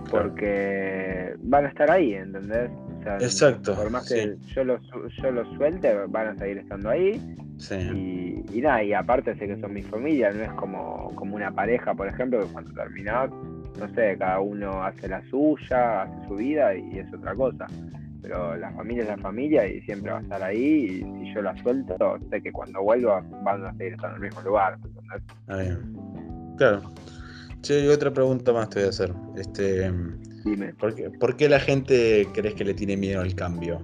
Porque 0.09 1.35
van 1.43 1.65
a 1.65 1.69
estar 1.69 1.91
ahí, 1.91 2.15
¿entendés? 2.15 2.71
O 2.71 2.99
O 2.99 3.03
sea, 3.03 3.17
Exacto, 3.17 3.75
por 3.75 3.91
más 3.91 4.07
sí. 4.07 4.15
que 4.15 4.38
yo 4.47 4.63
los 4.63 4.81
yo 5.21 5.31
los 5.31 5.47
suelte, 5.55 5.93
van 6.07 6.29
a 6.29 6.35
seguir 6.35 6.57
estando 6.57 6.89
ahí. 6.89 7.21
Sí. 7.57 7.75
Y, 7.75 8.57
y 8.57 8.61
nada, 8.61 8.81
y 8.83 8.93
aparte 8.93 9.35
sé 9.35 9.45
que 9.45 9.59
son 9.59 9.73
mi 9.73 9.83
familia, 9.83 10.31
no 10.31 10.41
es 10.41 10.51
como, 10.53 11.13
como 11.13 11.35
una 11.35 11.51
pareja, 11.53 11.93
por 11.93 12.07
ejemplo, 12.07 12.39
que 12.39 12.47
cuando 12.47 12.73
terminás, 12.73 13.29
no 13.79 13.93
sé, 13.93 14.17
cada 14.17 14.39
uno 14.39 14.83
hace 14.83 15.07
la 15.07 15.21
suya, 15.29 16.03
hace 16.03 16.27
su 16.27 16.36
vida 16.36 16.75
y 16.75 17.00
es 17.00 17.13
otra 17.13 17.33
cosa. 17.36 17.67
Pero 18.21 18.55
la 18.57 18.71
familia 18.74 19.03
es 19.03 19.09
la 19.09 19.17
familia 19.17 19.65
y 19.65 19.81
siempre 19.81 20.12
va 20.12 20.19
a 20.19 20.21
estar 20.21 20.43
ahí. 20.43 21.01
Y 21.01 21.25
si 21.25 21.33
yo 21.33 21.41
la 21.41 21.55
suelto, 21.63 22.17
sé 22.29 22.41
que 22.41 22.51
cuando 22.51 22.81
vuelva 22.81 23.24
van 23.43 23.65
a 23.65 23.71
seguir 23.74 23.93
estando 23.93 24.17
en 24.17 24.24
el 24.24 24.29
mismo 24.29 24.41
lugar. 24.41 24.77
¿entendés? 24.83 25.21
Está 25.41 25.57
bien. 25.57 25.98
Claro. 26.57 26.81
Che, 27.62 27.79
y 27.83 27.88
otra 27.88 28.12
pregunta 28.12 28.53
más 28.53 28.69
te 28.69 28.79
voy 28.79 28.88
a 28.88 28.89
hacer. 28.89 29.13
Este, 29.38 29.91
Dime. 30.43 30.74
¿por, 30.74 30.95
qué, 30.95 31.09
por 31.09 31.36
qué 31.36 31.50
la 31.50 31.59
gente 31.59 32.27
crees 32.33 32.55
que 32.55 32.65
le 32.65 32.74
tiene 32.74 32.98
miedo 32.98 33.21
al 33.21 33.36
cambio? 33.36 33.81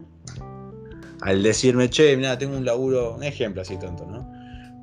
Al 1.22 1.42
decirme, 1.42 1.90
che, 1.90 2.16
mira, 2.18 2.38
tengo 2.38 2.58
un 2.58 2.66
laburo, 2.66 3.16
un 3.16 3.24
ejemplo 3.24 3.62
así 3.62 3.78
tonto, 3.78 4.06
¿no? 4.06 4.25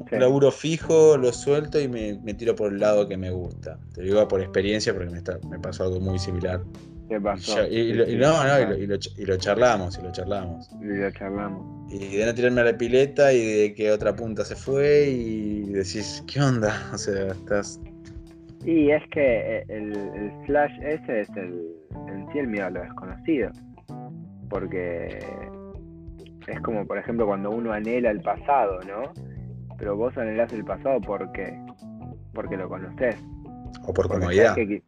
Un 0.02 0.09
Sí. 0.09 0.16
laburo 0.16 0.50
fijo, 0.50 1.16
lo 1.16 1.32
suelto 1.32 1.80
y 1.80 1.88
me, 1.88 2.18
me 2.23 2.35
tiro 2.35 2.54
por 2.54 2.73
el 2.73 2.78
lado 2.80 3.09
que 3.09 3.16
me 3.16 3.30
gusta. 3.30 3.78
Te 3.94 4.02
digo 4.02 4.26
por 4.28 4.40
experiencia 4.40 4.92
porque 4.94 5.11
me, 5.11 5.18
está- 5.18 5.38
me 5.49 5.59
pasó 5.59 5.85
algo 5.85 6.00
muy 6.00 6.18
similar. 6.18 6.61
¿Qué 7.09 7.16
Y, 7.16 7.21
pasó? 7.21 7.66
y 7.66 7.92
lo- 7.92 8.09
y 8.09 8.16
no, 8.16 8.44
no, 8.44 8.61
y 8.61 8.66
lo, 8.66 8.76
y 8.78 8.87
lo 8.87 8.97
ch- 8.97 9.12
y 9.18 9.25
lo 9.26 9.37
charlamos, 9.37 9.99
y 9.99 10.02
lo 10.02 10.12
charlamos. 10.12 10.71
Y 10.80 10.85
lo 10.87 11.11
charlamos. 11.11 11.92
Y 11.92 12.16
de 12.16 12.25
no 12.26 12.35
tirarme 12.35 12.61
a 12.62 12.64
la 12.64 12.78
pileta 12.78 13.32
y 13.32 13.44
de 13.44 13.75
que 13.75 13.90
otra 13.92 14.14
punta 14.16 14.44
se 14.44 14.56
fue 14.56 15.09
y 15.11 15.62
decís, 15.73 16.25
¿qué 16.26 16.40
onda? 16.40 16.73
O 16.94 16.99
sea, 16.99 17.28
estás... 17.28 17.80
Y 18.64 18.90
es 18.92 19.02
que 19.12 19.59
eh, 19.59 19.64
el, 19.68 19.92
el 19.92 20.32
flash 20.47 20.73
ese 20.82 21.23
es 21.23 21.28
el, 21.37 21.75
en 22.09 22.26
sí 22.32 22.38
el 22.38 22.47
miedo 22.47 22.66
a 22.66 22.71
lo 22.71 22.80
desconocido. 22.80 23.50
Porque 24.49 25.18
es 26.47 26.61
como, 26.61 26.87
por 26.87 26.99
ejemplo, 26.99 27.26
cuando 27.26 27.50
uno 27.50 27.73
anhela 27.73 28.11
el 28.11 28.21
pasado, 28.21 28.80
¿no? 28.82 29.12
Pero 29.79 29.97
vos 29.97 30.17
anhelás 30.17 30.52
el 30.52 30.64
pasado 30.64 31.00
porque, 31.00 31.59
porque 32.33 32.57
lo 32.57 32.69
conocés. 32.69 33.17
O 33.87 33.93
por 33.93 34.09
comodidad. 34.09 34.55
que 34.55 34.83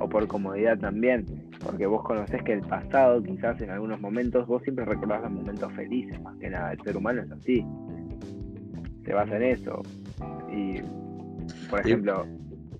o 0.00 0.08
por 0.08 0.26
comodidad 0.28 0.78
también. 0.78 1.24
Porque 1.64 1.86
vos 1.86 2.02
conocés 2.04 2.42
que 2.44 2.52
el 2.52 2.60
pasado, 2.60 3.20
quizás 3.22 3.60
en 3.60 3.70
algunos 3.70 4.00
momentos, 4.00 4.46
vos 4.46 4.62
siempre 4.62 4.84
recordás 4.84 5.22
los 5.22 5.32
momentos 5.32 5.72
felices, 5.72 6.20
más 6.22 6.36
que 6.38 6.50
nada. 6.50 6.72
El 6.72 6.80
ser 6.82 6.96
humano 6.96 7.22
es 7.22 7.30
así. 7.32 7.66
Se 9.04 9.12
basa 9.12 9.36
en 9.36 9.42
eso. 9.42 9.82
Y, 10.52 10.80
por 11.70 11.80
ejemplo, 11.80 12.26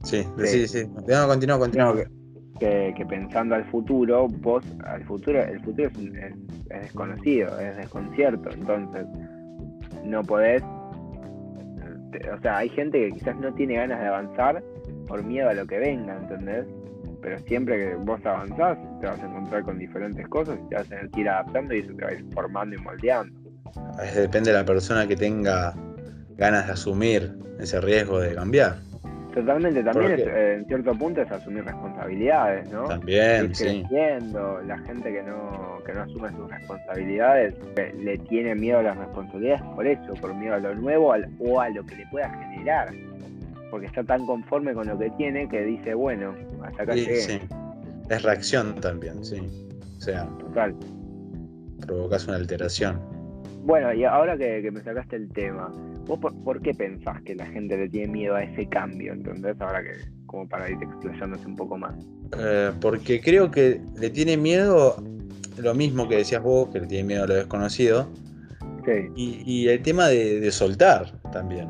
Sí, 0.05 0.23
Sí. 0.39 0.47
sí, 0.47 0.69
sí. 0.69 0.87
No, 1.09 1.27
continúa, 1.27 1.59
continúa. 1.59 1.87
No, 1.93 1.97
que, 1.97 2.07
que- 2.61 2.95
que 2.97 3.05
pensando 3.07 3.57
al 3.57 3.65
futuro, 3.65 4.29
vos 4.29 4.65
al 4.85 5.03
futuro, 5.05 5.43
el 5.43 5.61
futuro 5.61 5.89
es, 5.89 5.99
es- 5.99 6.35
es 6.71 6.83
desconocido, 6.83 7.59
es 7.59 7.77
desconcierto, 7.77 8.49
entonces 8.55 9.07
no 10.05 10.23
podés, 10.23 10.63
o 12.37 12.41
sea, 12.41 12.59
hay 12.59 12.69
gente 12.71 12.99
que 13.09 13.13
quizás 13.13 13.37
no 13.39 13.53
tiene 13.55 13.75
ganas 13.77 14.01
de 14.01 14.07
avanzar 14.07 14.63
por 15.07 15.23
miedo 15.25 15.49
a 15.49 15.55
lo 15.55 15.67
que 15.67 15.79
venga, 15.79 16.17
¿entendés? 16.17 16.67
Pero 17.21 17.39
siempre 17.41 17.77
que 17.77 17.95
vos 17.97 18.25
avanzás, 18.25 18.79
te 19.01 19.07
vas 19.07 19.21
a 19.21 19.27
encontrar 19.27 19.63
con 19.65 19.79
diferentes 19.79 20.27
cosas 20.29 20.59
y 20.65 20.69
te 20.69 20.75
vas 20.77 20.87
a 20.87 20.89
tener 20.89 21.11
ir 21.17 21.29
adaptando 21.29 21.75
y 21.75 21.81
eso 21.81 21.93
te 21.95 22.05
va 22.05 22.11
a 22.11 22.15
ir 22.15 22.25
formando 22.33 22.77
y 22.77 22.79
moldeando. 22.79 23.51
Es- 24.03 24.15
Depende 24.17 24.53
de 24.53 24.59
la 24.59 24.65
persona 24.65 25.07
que 25.07 25.17
tenga 25.17 25.75
ganas 26.37 26.67
de 26.67 26.73
asumir 26.73 27.37
ese 27.59 27.81
riesgo 27.81 28.21
de 28.21 28.35
cambiar. 28.35 28.77
Totalmente, 29.41 29.83
también 29.85 30.13
es, 30.13 30.21
eh, 30.21 30.55
en 30.55 30.67
cierto 30.67 30.95
punto 30.95 31.23
es 31.23 31.31
asumir 31.31 31.65
responsabilidades, 31.65 32.71
¿no? 32.73 32.85
También, 32.85 33.55
sí. 33.55 33.83
creciendo, 33.89 34.61
la 34.67 34.79
gente 34.79 35.13
que 35.13 35.23
no, 35.23 35.79
que 35.87 35.93
no 35.93 36.01
asume 36.03 36.31
sus 36.33 36.51
responsabilidades 36.51 37.55
le 38.01 38.19
tiene 38.19 38.55
miedo 38.55 38.79
a 38.79 38.83
las 38.83 38.97
responsabilidades 38.97 39.63
por 39.77 39.87
eso, 39.87 40.15
por 40.21 40.35
miedo 40.35 40.55
a 40.55 40.59
lo 40.59 40.75
nuevo 40.75 41.13
al- 41.13 41.29
o 41.39 41.61
a 41.61 41.69
lo 41.69 41.85
que 41.87 41.95
le 41.97 42.07
pueda 42.11 42.29
generar. 42.31 42.89
Porque 43.71 43.87
está 43.87 44.03
tan 44.03 44.25
conforme 44.27 44.73
con 44.75 44.89
lo 44.89 44.99
que 44.99 45.11
tiene 45.11 45.49
que 45.49 45.63
dice, 45.63 45.95
bueno, 45.95 46.35
hasta 46.65 46.83
acá 46.83 46.95
Sí, 46.95 47.01
llegué. 47.01 47.17
sí. 47.17 47.41
Es 48.11 48.23
reacción 48.23 48.75
también, 48.81 49.23
sí. 49.25 49.41
O 49.99 50.01
sea, 50.01 50.25
Total. 50.41 50.75
provocas 51.87 52.27
una 52.27 52.37
alteración. 52.39 52.99
Bueno, 53.65 53.93
y 53.93 54.05
ahora 54.05 54.37
que, 54.37 54.63
que 54.63 54.71
me 54.71 54.81
sacaste 54.81 55.17
el 55.17 55.29
tema, 55.31 55.71
¿vos 56.09 56.19
por, 56.19 56.35
por 56.43 56.61
qué 56.63 56.75
pensás 56.75 57.23
que 57.23 57.35
la 57.35 57.47
gente 57.47 57.77
le 57.77 57.89
tiene 57.89 58.09
miedo 58.09 58.35
a 58.35 58.43
ese 58.43 58.67
cambio? 58.69 59.13
¿Entendés? 59.13 59.57
Ahora 59.61 59.83
que, 59.83 59.93
como 60.27 60.49
para 60.49 60.69
ir 60.69 60.79
explayándose 60.83 61.47
un 61.47 61.55
poco 61.55 61.77
más. 61.77 61.95
Eh, 62.37 62.73
porque 62.81 63.21
creo 63.21 63.51
que 63.51 63.81
le 63.97 64.11
tiene 64.11 64.37
miedo 64.37 64.97
lo 65.59 65.75
mismo 65.75 66.09
que 66.09 66.17
decías 66.17 66.43
vos, 66.43 66.71
que 66.71 66.81
le 66.81 66.87
tiene 66.87 67.05
miedo 67.05 67.25
a 67.25 67.27
lo 67.27 67.35
desconocido, 67.35 68.09
Sí, 68.85 69.11
y, 69.17 69.43
y 69.45 69.69
el 69.69 69.83
tema 69.83 70.09
de, 70.09 70.41
de 70.41 70.51
soltar 70.51 71.13
también. 71.31 71.69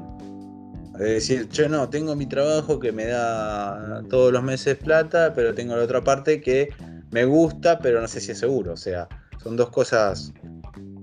De 0.99 1.15
decir, 1.15 1.49
yo 1.49 1.69
no, 1.69 1.89
tengo 1.89 2.15
mi 2.15 2.27
trabajo 2.27 2.79
que 2.79 2.93
me 2.93 3.07
da 3.07 4.03
todos 4.09 4.33
los 4.33 4.43
meses 4.43 4.77
plata, 4.77 5.33
pero 5.35 5.53
tengo 5.53 5.75
la 5.75 5.83
otra 5.83 6.01
parte 6.03 6.41
que 6.41 6.69
me 7.11 7.25
gusta, 7.25 7.79
pero 7.81 8.01
no 8.01 8.07
sé 8.07 8.21
si 8.21 8.33
es 8.33 8.39
seguro. 8.39 8.75
O 8.75 8.77
sea, 8.77 9.09
son 9.43 9.57
dos 9.57 9.71
cosas 9.71 10.33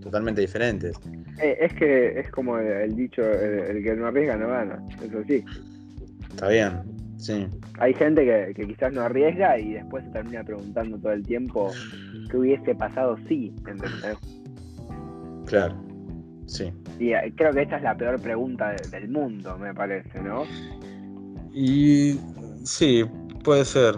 totalmente 0.02 0.42
diferentes. 0.42 0.96
Eh, 1.42 1.58
es 1.62 1.74
que 1.74 2.20
es 2.20 2.32
como 2.32 2.58
el, 2.58 2.68
el 2.68 2.96
dicho, 2.96 3.22
el, 3.24 3.78
el 3.78 3.84
que 3.84 3.96
no 3.96 4.08
arriesga 4.08 4.38
no 4.38 4.48
gana, 4.48 4.82
eso 5.04 5.24
sí. 5.28 5.44
Está 6.32 6.48
bien, 6.50 6.82
sí. 7.18 7.48
Hay 7.80 7.94
gente 7.94 8.24
que, 8.26 8.54
que 8.54 8.68
quizás 8.68 8.94
no 8.94 9.02
arriesga 9.02 9.58
y 9.60 9.74
después 9.74 10.04
se 10.06 10.12
termina 10.12 10.44
preguntando 10.44 10.98
todo 10.98 11.12
el 11.12 11.26
tiempo 11.26 11.72
qué 12.30 12.38
hubiese 12.38 12.74
pasado 12.76 13.18
si, 13.28 13.54
¿entendés? 13.68 14.18
Claro, 15.46 15.76
sí. 16.48 16.72
Y 17.00 17.12
eh, 17.12 17.34
creo 17.36 17.54
que 17.54 17.64
esta 17.64 17.78
es 17.78 17.84
la 17.84 17.96
peor 17.98 18.20
pregunta 18.22 18.70
de- 18.72 18.88
del 18.90 19.10
mundo, 19.10 19.58
me 19.58 19.74
parece, 19.74 20.22
¿no? 20.22 20.44
Y 21.54 22.18
sí, 22.64 23.04
puede 23.44 23.66
ser. 23.66 23.96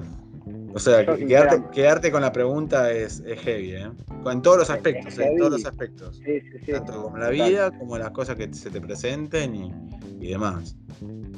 O 0.77 0.79
sea, 0.79 1.03
quedarte, 1.07 1.63
quedarte 1.73 2.11
con 2.11 2.21
la 2.21 2.31
pregunta 2.31 2.91
es, 2.91 3.19
es 3.21 3.39
heavy, 3.39 3.71
¿eh? 3.71 3.89
En 4.31 4.43
todos 4.43 4.59
los 4.59 4.69
aspectos, 4.69 5.17
en 5.17 5.35
todos 5.35 5.53
los 5.53 5.65
aspectos. 5.65 6.17
Sí, 6.17 6.39
sí, 6.39 6.59
sí. 6.63 6.71
Tanto 6.71 7.01
como 7.01 7.17
la 7.17 7.29
vida, 7.31 7.71
como 7.71 7.97
las 7.97 8.11
cosas 8.11 8.35
que 8.35 8.53
se 8.53 8.69
te 8.69 8.79
presenten 8.79 9.55
y, 9.55 9.73
y 10.21 10.29
demás. 10.33 10.77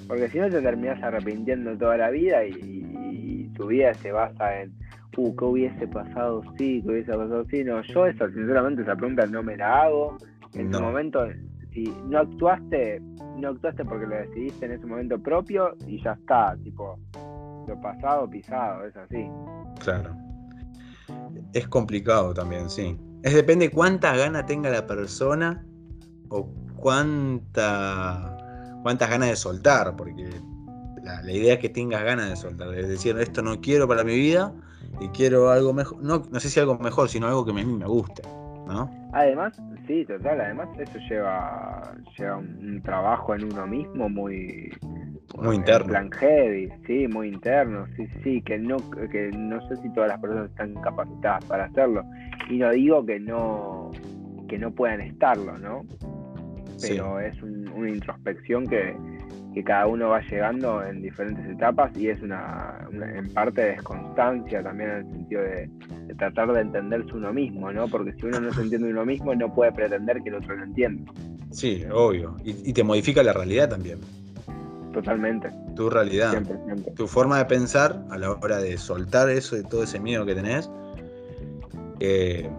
Porque 0.09 0.27
si 0.27 0.39
no 0.39 0.49
te 0.49 0.61
terminás 0.61 1.01
arrepintiendo 1.01 1.77
toda 1.77 1.95
la 1.95 2.09
vida 2.09 2.43
y, 2.45 3.49
tu 3.55 3.67
vida 3.67 3.93
se 3.93 4.11
basa 4.11 4.61
en, 4.61 4.73
uh, 5.15 5.35
¿qué 5.37 5.45
hubiese 5.45 5.87
pasado 5.87 6.41
si? 6.57 6.81
¿Qué 6.81 6.89
hubiese 6.89 7.13
pasado 7.13 7.45
si? 7.45 7.63
No, 7.63 7.81
yo 7.81 8.07
esa, 8.07 8.27
sinceramente, 8.31 8.81
esa 8.81 8.97
pregunta 8.97 9.25
no 9.25 9.41
me 9.41 9.55
la 9.55 9.83
hago. 9.83 10.17
En 10.53 10.69
No. 10.69 10.79
su 10.79 10.83
momento, 10.83 11.27
si 11.73 11.93
no 12.09 12.19
actuaste, 12.19 13.01
no 13.37 13.49
actuaste 13.49 13.85
porque 13.85 14.05
lo 14.05 14.15
decidiste 14.15 14.65
en 14.65 14.73
ese 14.73 14.85
momento 14.85 15.17
propio 15.17 15.75
y 15.87 16.03
ya 16.03 16.11
está, 16.11 16.57
tipo, 16.61 16.99
lo 17.69 17.81
pasado, 17.81 18.29
pisado, 18.29 18.85
es 18.85 18.95
así. 18.97 19.29
Claro. 19.79 20.15
Es 21.53 21.67
complicado 21.67 22.33
también, 22.33 22.69
sí. 22.69 22.97
Es 23.23 23.33
depende 23.33 23.69
cuánta 23.69 24.15
gana 24.15 24.45
tenga 24.45 24.69
la 24.69 24.85
persona 24.85 25.65
o 26.29 26.47
cuánta 26.75 28.35
cuántas 28.81 29.09
ganas 29.09 29.29
de 29.29 29.35
soltar, 29.35 29.95
porque 29.95 30.29
la, 31.03 31.21
la 31.21 31.31
idea 31.31 31.53
es 31.55 31.59
que 31.59 31.69
tengas 31.69 32.03
ganas 32.03 32.29
de 32.29 32.35
soltar, 32.35 32.73
es 32.73 32.87
decir, 32.87 33.17
esto 33.19 33.41
no 33.41 33.59
quiero 33.59 33.87
para 33.87 34.03
mi 34.03 34.15
vida 34.15 34.53
y 35.01 35.09
quiero 35.09 35.49
algo 35.49 35.73
mejor, 35.73 36.01
no, 36.01 36.23
no 36.31 36.39
sé 36.39 36.49
si 36.49 36.59
algo 36.59 36.77
mejor, 36.77 37.09
sino 37.09 37.27
algo 37.27 37.43
que 37.43 37.51
a 37.51 37.55
mí 37.55 37.65
me 37.65 37.85
guste, 37.85 38.21
¿no? 38.67 38.89
Además, 39.11 39.59
sí, 39.85 40.05
total, 40.05 40.39
además 40.39 40.69
eso 40.77 40.97
lleva, 41.09 41.93
lleva 42.17 42.37
un, 42.37 42.57
un 42.63 42.81
trabajo 42.83 43.35
en 43.35 43.43
uno 43.51 43.67
mismo 43.67 44.07
muy, 44.07 44.71
Muy 45.37 45.55
interno. 45.55 45.87
plan 45.87 46.11
heavy, 46.11 46.69
sí, 46.85 47.07
muy 47.07 47.29
interno, 47.29 47.85
sí, 47.95 48.07
sí, 48.23 48.41
que 48.41 48.57
no, 48.57 48.77
que 49.11 49.31
no 49.33 49.61
sé 49.67 49.77
si 49.77 49.89
todas 49.93 50.09
las 50.09 50.19
personas 50.19 50.49
están 50.49 50.73
capacitadas 50.75 51.45
para 51.45 51.65
hacerlo. 51.65 52.03
Y 52.49 52.57
no 52.57 52.71
digo 52.71 53.05
que 53.05 53.19
no, 53.19 53.91
que 54.47 54.57
no 54.57 54.71
puedan 54.71 55.01
estarlo, 55.01 55.57
¿no? 55.57 55.83
Sí. 56.77 56.89
Pero 56.89 57.19
es 57.19 57.41
un- 57.43 57.67
una 57.69 57.89
introspección 57.89 58.65
que, 58.67 58.95
que 59.53 59.63
cada 59.63 59.87
uno 59.87 60.09
va 60.09 60.21
llegando 60.21 60.83
en 60.83 61.01
diferentes 61.01 61.45
etapas 61.45 61.95
y 61.97 62.09
es 62.09 62.21
una, 62.21 62.87
una- 62.91 63.17
en 63.17 63.29
parte 63.33 63.61
desconstancia 63.63 64.63
también 64.63 64.89
en 64.89 64.95
el 64.97 65.05
sentido 65.11 65.41
de, 65.41 65.69
de 66.07 66.15
tratar 66.15 66.51
de 66.53 66.61
entenderse 66.61 67.11
uno 67.13 67.31
mismo, 67.33 67.71
¿no? 67.71 67.87
Porque 67.87 68.13
si 68.13 68.25
uno 68.25 68.39
no 68.41 68.51
se 68.53 68.61
entiende 68.61 68.89
uno 68.89 69.05
mismo, 69.05 69.33
no 69.35 69.53
puede 69.53 69.71
pretender 69.71 70.21
que 70.21 70.29
el 70.29 70.35
otro 70.35 70.55
lo 70.55 70.63
entienda. 70.63 71.11
Sí, 71.51 71.83
obvio. 71.91 72.35
Y, 72.43 72.69
y 72.69 72.73
te 72.73 72.83
modifica 72.83 73.21
la 73.23 73.33
realidad 73.33 73.69
también, 73.69 73.99
Totalmente, 74.93 75.51
tu 75.75 75.89
realidad. 75.89 76.33
100%. 76.33 76.95
tu 76.95 77.07
forma 77.07 77.37
de 77.37 77.45
pensar 77.45 78.03
a 78.09 78.17
la 78.17 78.31
hora 78.31 78.57
de 78.57 78.77
soltar 78.77 79.29
eso, 79.29 79.55
de 79.55 79.63
todo 79.63 79.83
ese 79.83 79.99
miedo 79.99 80.25
que 80.25 80.33
tenés, 80.33 80.69
eh, 81.99 82.49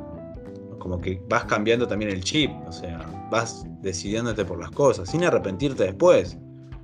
como 0.78 1.00
que 1.00 1.20
vas 1.28 1.44
cambiando 1.44 1.86
también 1.88 2.10
el 2.10 2.22
chip, 2.22 2.50
o 2.66 2.72
sea, 2.72 3.00
vas 3.30 3.66
decidiéndote 3.82 4.44
por 4.44 4.58
las 4.58 4.70
cosas, 4.70 5.10
sin 5.10 5.24
arrepentirte 5.24 5.84
después. 5.84 6.38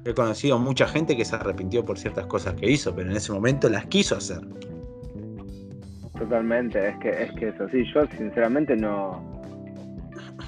He 0.05 0.15
conocido 0.15 0.59
mucha 0.59 0.87
gente 0.87 1.17
que 1.17 1.25
se 1.25 1.35
arrepintió 1.35 1.85
por 1.85 1.99
ciertas 1.99 2.27
cosas 2.27 2.55
que 2.55 2.71
hizo, 2.71 2.95
pero 2.95 3.11
en 3.11 3.17
ese 3.17 3.33
momento 3.33 3.69
las 3.69 3.87
quiso 3.87 4.17
hacer. 4.17 4.41
Totalmente, 6.17 6.89
es 6.89 6.97
que 6.99 7.11
es 7.11 7.33
que 7.33 7.49
eso 7.49 7.69
sí, 7.71 7.85
yo 7.93 8.07
sinceramente 8.17 8.77
no 8.77 9.37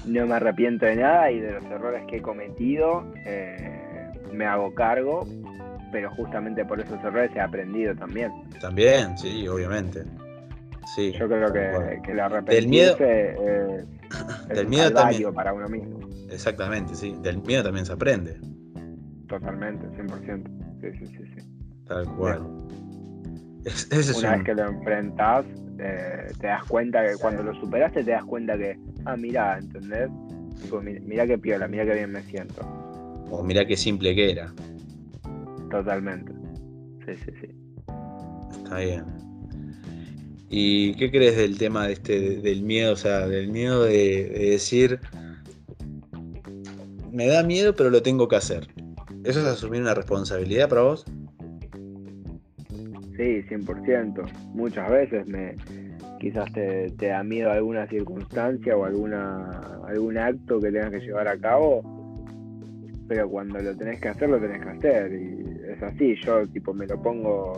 no 0.05 0.25
me 0.25 0.35
arrepiento 0.35 0.85
de 0.85 0.95
nada 0.95 1.31
y 1.31 1.39
de 1.39 1.51
los 1.51 1.63
errores 1.65 2.05
que 2.07 2.17
he 2.17 2.21
cometido 2.21 3.05
eh, 3.25 3.78
me 4.31 4.45
hago 4.45 4.73
cargo, 4.73 5.27
pero 5.91 6.09
justamente 6.11 6.65
por 6.65 6.79
esos 6.79 7.03
errores 7.03 7.31
he 7.35 7.39
aprendido 7.39 7.95
también. 7.95 8.31
También, 8.59 9.17
sí, 9.17 9.47
obviamente. 9.47 10.03
Sí. 10.95 11.11
Yo 11.13 11.27
creo 11.27 11.51
que, 11.51 12.01
que 12.03 12.11
el 12.11 12.19
arrepentirse 12.19 13.03
del 13.03 13.87
es, 14.49 14.55
del 14.55 14.67
miedo 14.67 14.91
también. 14.91 15.33
para 15.33 15.53
uno 15.53 15.67
mismo. 15.67 15.99
Exactamente, 16.31 16.95
sí. 16.95 17.15
Del 17.21 17.41
miedo 17.41 17.63
también 17.63 17.85
se 17.85 17.93
aprende. 17.93 18.39
Totalmente, 19.27 19.87
100%. 19.87 20.81
Sí, 20.81 20.87
sí, 20.97 21.05
sí. 21.05 21.23
sí. 21.35 21.59
Tal 21.87 22.05
cual. 22.15 22.41
Una 24.17 24.35
vez 24.35 24.43
que 24.43 24.53
lo 24.55 24.67
enfrentas, 24.67 25.45
eh, 25.79 26.31
te 26.39 26.47
das 26.47 26.63
cuenta 26.65 27.05
que 27.05 27.15
cuando 27.17 27.43
lo 27.43 27.53
superaste, 27.55 28.03
te 28.03 28.11
das 28.11 28.23
cuenta 28.23 28.57
que, 28.57 28.77
ah, 29.05 29.17
mira, 29.17 29.57
¿entendés? 29.57 30.09
mira, 31.05 31.25
qué 31.25 31.37
piola, 31.37 31.67
mira 31.67 31.85
qué 31.85 31.93
bien 31.93 32.11
me 32.11 32.21
siento. 32.23 32.61
O 33.29 33.43
mira 33.43 33.65
qué 33.65 33.77
simple 33.77 34.15
que 34.15 34.31
era. 34.31 34.53
Totalmente. 35.69 36.31
Sí, 37.05 37.13
sí, 37.25 37.31
sí. 37.41 37.47
Está 38.57 38.79
bien. 38.79 39.05
¿Y 40.49 40.95
qué 40.95 41.11
crees 41.11 41.37
del 41.37 41.57
tema 41.57 41.87
de 41.87 41.93
este, 41.93 42.39
del 42.41 42.63
miedo? 42.63 42.93
O 42.93 42.95
sea, 42.95 43.27
del 43.27 43.49
miedo 43.49 43.83
de, 43.83 44.29
de 44.29 44.49
decir, 44.51 44.99
me 47.11 47.27
da 47.27 47.43
miedo, 47.43 47.75
pero 47.75 47.89
lo 47.89 48.01
tengo 48.01 48.27
que 48.27 48.35
hacer. 48.35 48.67
¿Eso 49.23 49.41
es 49.41 49.45
asumir 49.45 49.81
una 49.81 49.93
responsabilidad 49.93 50.69
para 50.69 50.81
vos? 50.81 51.05
Sí, 53.17 53.43
100%. 53.49 54.31
Muchas 54.53 54.89
veces 54.89 55.27
me 55.27 55.55
quizás 56.19 56.51
te, 56.53 56.89
da 56.97 57.23
miedo 57.23 57.51
alguna 57.51 57.87
circunstancia 57.87 58.77
o 58.77 58.85
alguna 58.85 59.81
algún 59.87 60.17
acto 60.17 60.59
que 60.59 60.71
tengas 60.71 60.91
que 60.91 60.99
llevar 60.99 61.27
a 61.27 61.37
cabo, 61.37 61.81
pero 63.09 63.27
cuando 63.27 63.59
lo 63.59 63.75
tenés 63.75 63.99
que 63.99 64.09
hacer, 64.09 64.29
lo 64.29 64.39
tenés 64.39 64.61
que 64.61 64.69
hacer. 64.69 65.11
Y 65.11 65.71
es 65.71 65.81
así, 65.81 66.15
yo 66.23 66.47
tipo 66.47 66.73
me 66.75 66.85
lo 66.85 67.01
pongo 67.01 67.53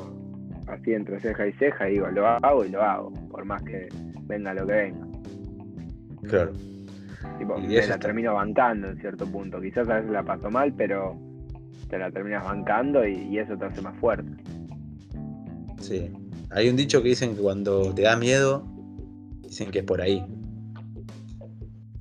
así 0.68 0.94
entre 0.94 1.20
ceja 1.20 1.46
y 1.46 1.52
ceja 1.54 1.90
y 1.90 1.94
digo, 1.94 2.08
lo 2.08 2.26
hago 2.26 2.64
y 2.64 2.70
lo 2.70 2.82
hago, 2.82 3.12
por 3.30 3.44
más 3.44 3.62
que 3.64 3.90
venga 4.24 4.54
lo 4.54 4.66
que 4.66 4.74
venga. 4.74 5.08
Claro. 6.24 6.54
Tipo, 7.38 7.58
me 7.58 7.86
la 7.86 8.00
termino 8.00 8.34
bancando 8.34 8.90
en 8.90 8.98
cierto 9.00 9.26
punto. 9.26 9.60
Quizás 9.60 9.90
a 9.90 9.96
veces 9.96 10.12
la 10.12 10.24
paso 10.24 10.50
mal, 10.50 10.74
pero 10.74 11.20
te 11.90 12.00
la 12.00 12.10
terminas 12.12 12.46
bancando 12.46 13.06
y, 13.06 13.16
y 13.16 13.40
eso 13.40 13.58
te 13.58 13.66
hace 13.66 13.82
más 13.82 13.98
fuerte. 13.98 14.32
Sí. 15.82 16.10
Hay 16.52 16.70
un 16.70 16.78
dicho 16.78 17.04
que 17.04 17.10
dicen 17.10 17.36
que 17.36 17.42
cuando 17.42 17.94
te 17.94 18.04
da 18.04 18.16
miedo, 18.16 18.64
dicen 19.44 19.70
que 19.70 19.80
es 19.80 19.86
por 19.86 20.00
ahí. 20.02 20.24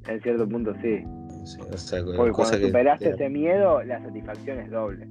En 0.07 0.21
cierto 0.23 0.49
punto 0.49 0.73
sí. 0.80 1.04
Porque 1.59 2.33
cuando 2.33 2.59
superaste 2.59 3.11
ese 3.11 3.28
miedo, 3.28 3.83
la 3.83 4.02
satisfacción 4.02 4.59
es 4.59 4.71
doble. 4.71 5.07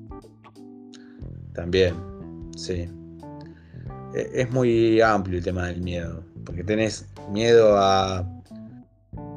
También, 1.53 1.95
sí. 2.55 2.87
E, 4.15 4.29
es 4.33 4.51
muy 4.51 5.01
amplio 5.01 5.37
el 5.37 5.43
tema 5.43 5.67
del 5.67 5.81
miedo. 5.81 6.23
Porque 6.45 6.63
tenés 6.63 7.07
miedo 7.31 7.77
a, 7.77 8.25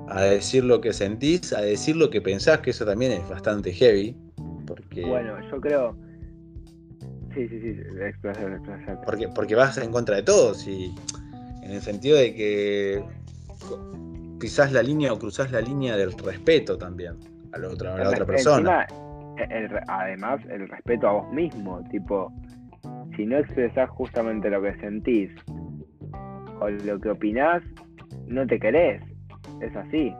a 0.08 0.22
decir 0.22 0.64
lo 0.64 0.80
que 0.80 0.92
sentís, 0.92 1.52
a 1.52 1.60
decir 1.60 1.96
lo 1.96 2.10
que 2.10 2.20
pensás, 2.20 2.60
que 2.60 2.70
eso 2.70 2.84
también 2.84 3.12
es 3.12 3.28
bastante 3.28 3.72
heavy. 3.72 4.16
Porque... 4.66 5.04
Bueno, 5.04 5.34
yo 5.50 5.60
creo 5.60 5.96
Sí, 7.34 7.48
sí, 7.48 7.60
sí, 7.60 7.80
Porque, 9.04 9.28
porque 9.28 9.54
vas 9.54 9.78
en 9.78 9.90
contra 9.90 10.16
de 10.16 10.22
todos 10.22 10.66
y 10.66 10.94
en 11.62 11.70
el 11.70 11.80
sentido 11.80 12.18
de 12.18 12.34
que 12.34 13.04
pisás 14.42 14.72
la 14.72 14.82
línea 14.82 15.12
o 15.12 15.18
cruzás 15.20 15.52
la 15.52 15.60
línea 15.60 15.96
del 15.96 16.12
respeto 16.18 16.76
también 16.76 17.14
a 17.52 17.58
la 17.58 17.68
otra, 17.68 17.94
a 17.94 17.98
la 17.98 18.08
otra 18.08 18.26
persona. 18.26 18.86
además, 19.86 20.40
el 20.50 20.68
respeto 20.68 21.08
a 21.08 21.12
vos 21.12 21.32
mismo, 21.32 21.80
tipo, 21.92 22.32
si 23.16 23.24
no 23.24 23.38
expresás 23.38 23.88
justamente 23.90 24.50
lo 24.50 24.60
que 24.60 24.74
sentís 24.80 25.30
o 26.58 26.68
lo 26.68 26.98
que 26.98 27.10
opinás, 27.10 27.62
no 28.26 28.44
te 28.44 28.58
querés. 28.58 29.00
Es 29.60 29.76
así. 29.76 30.12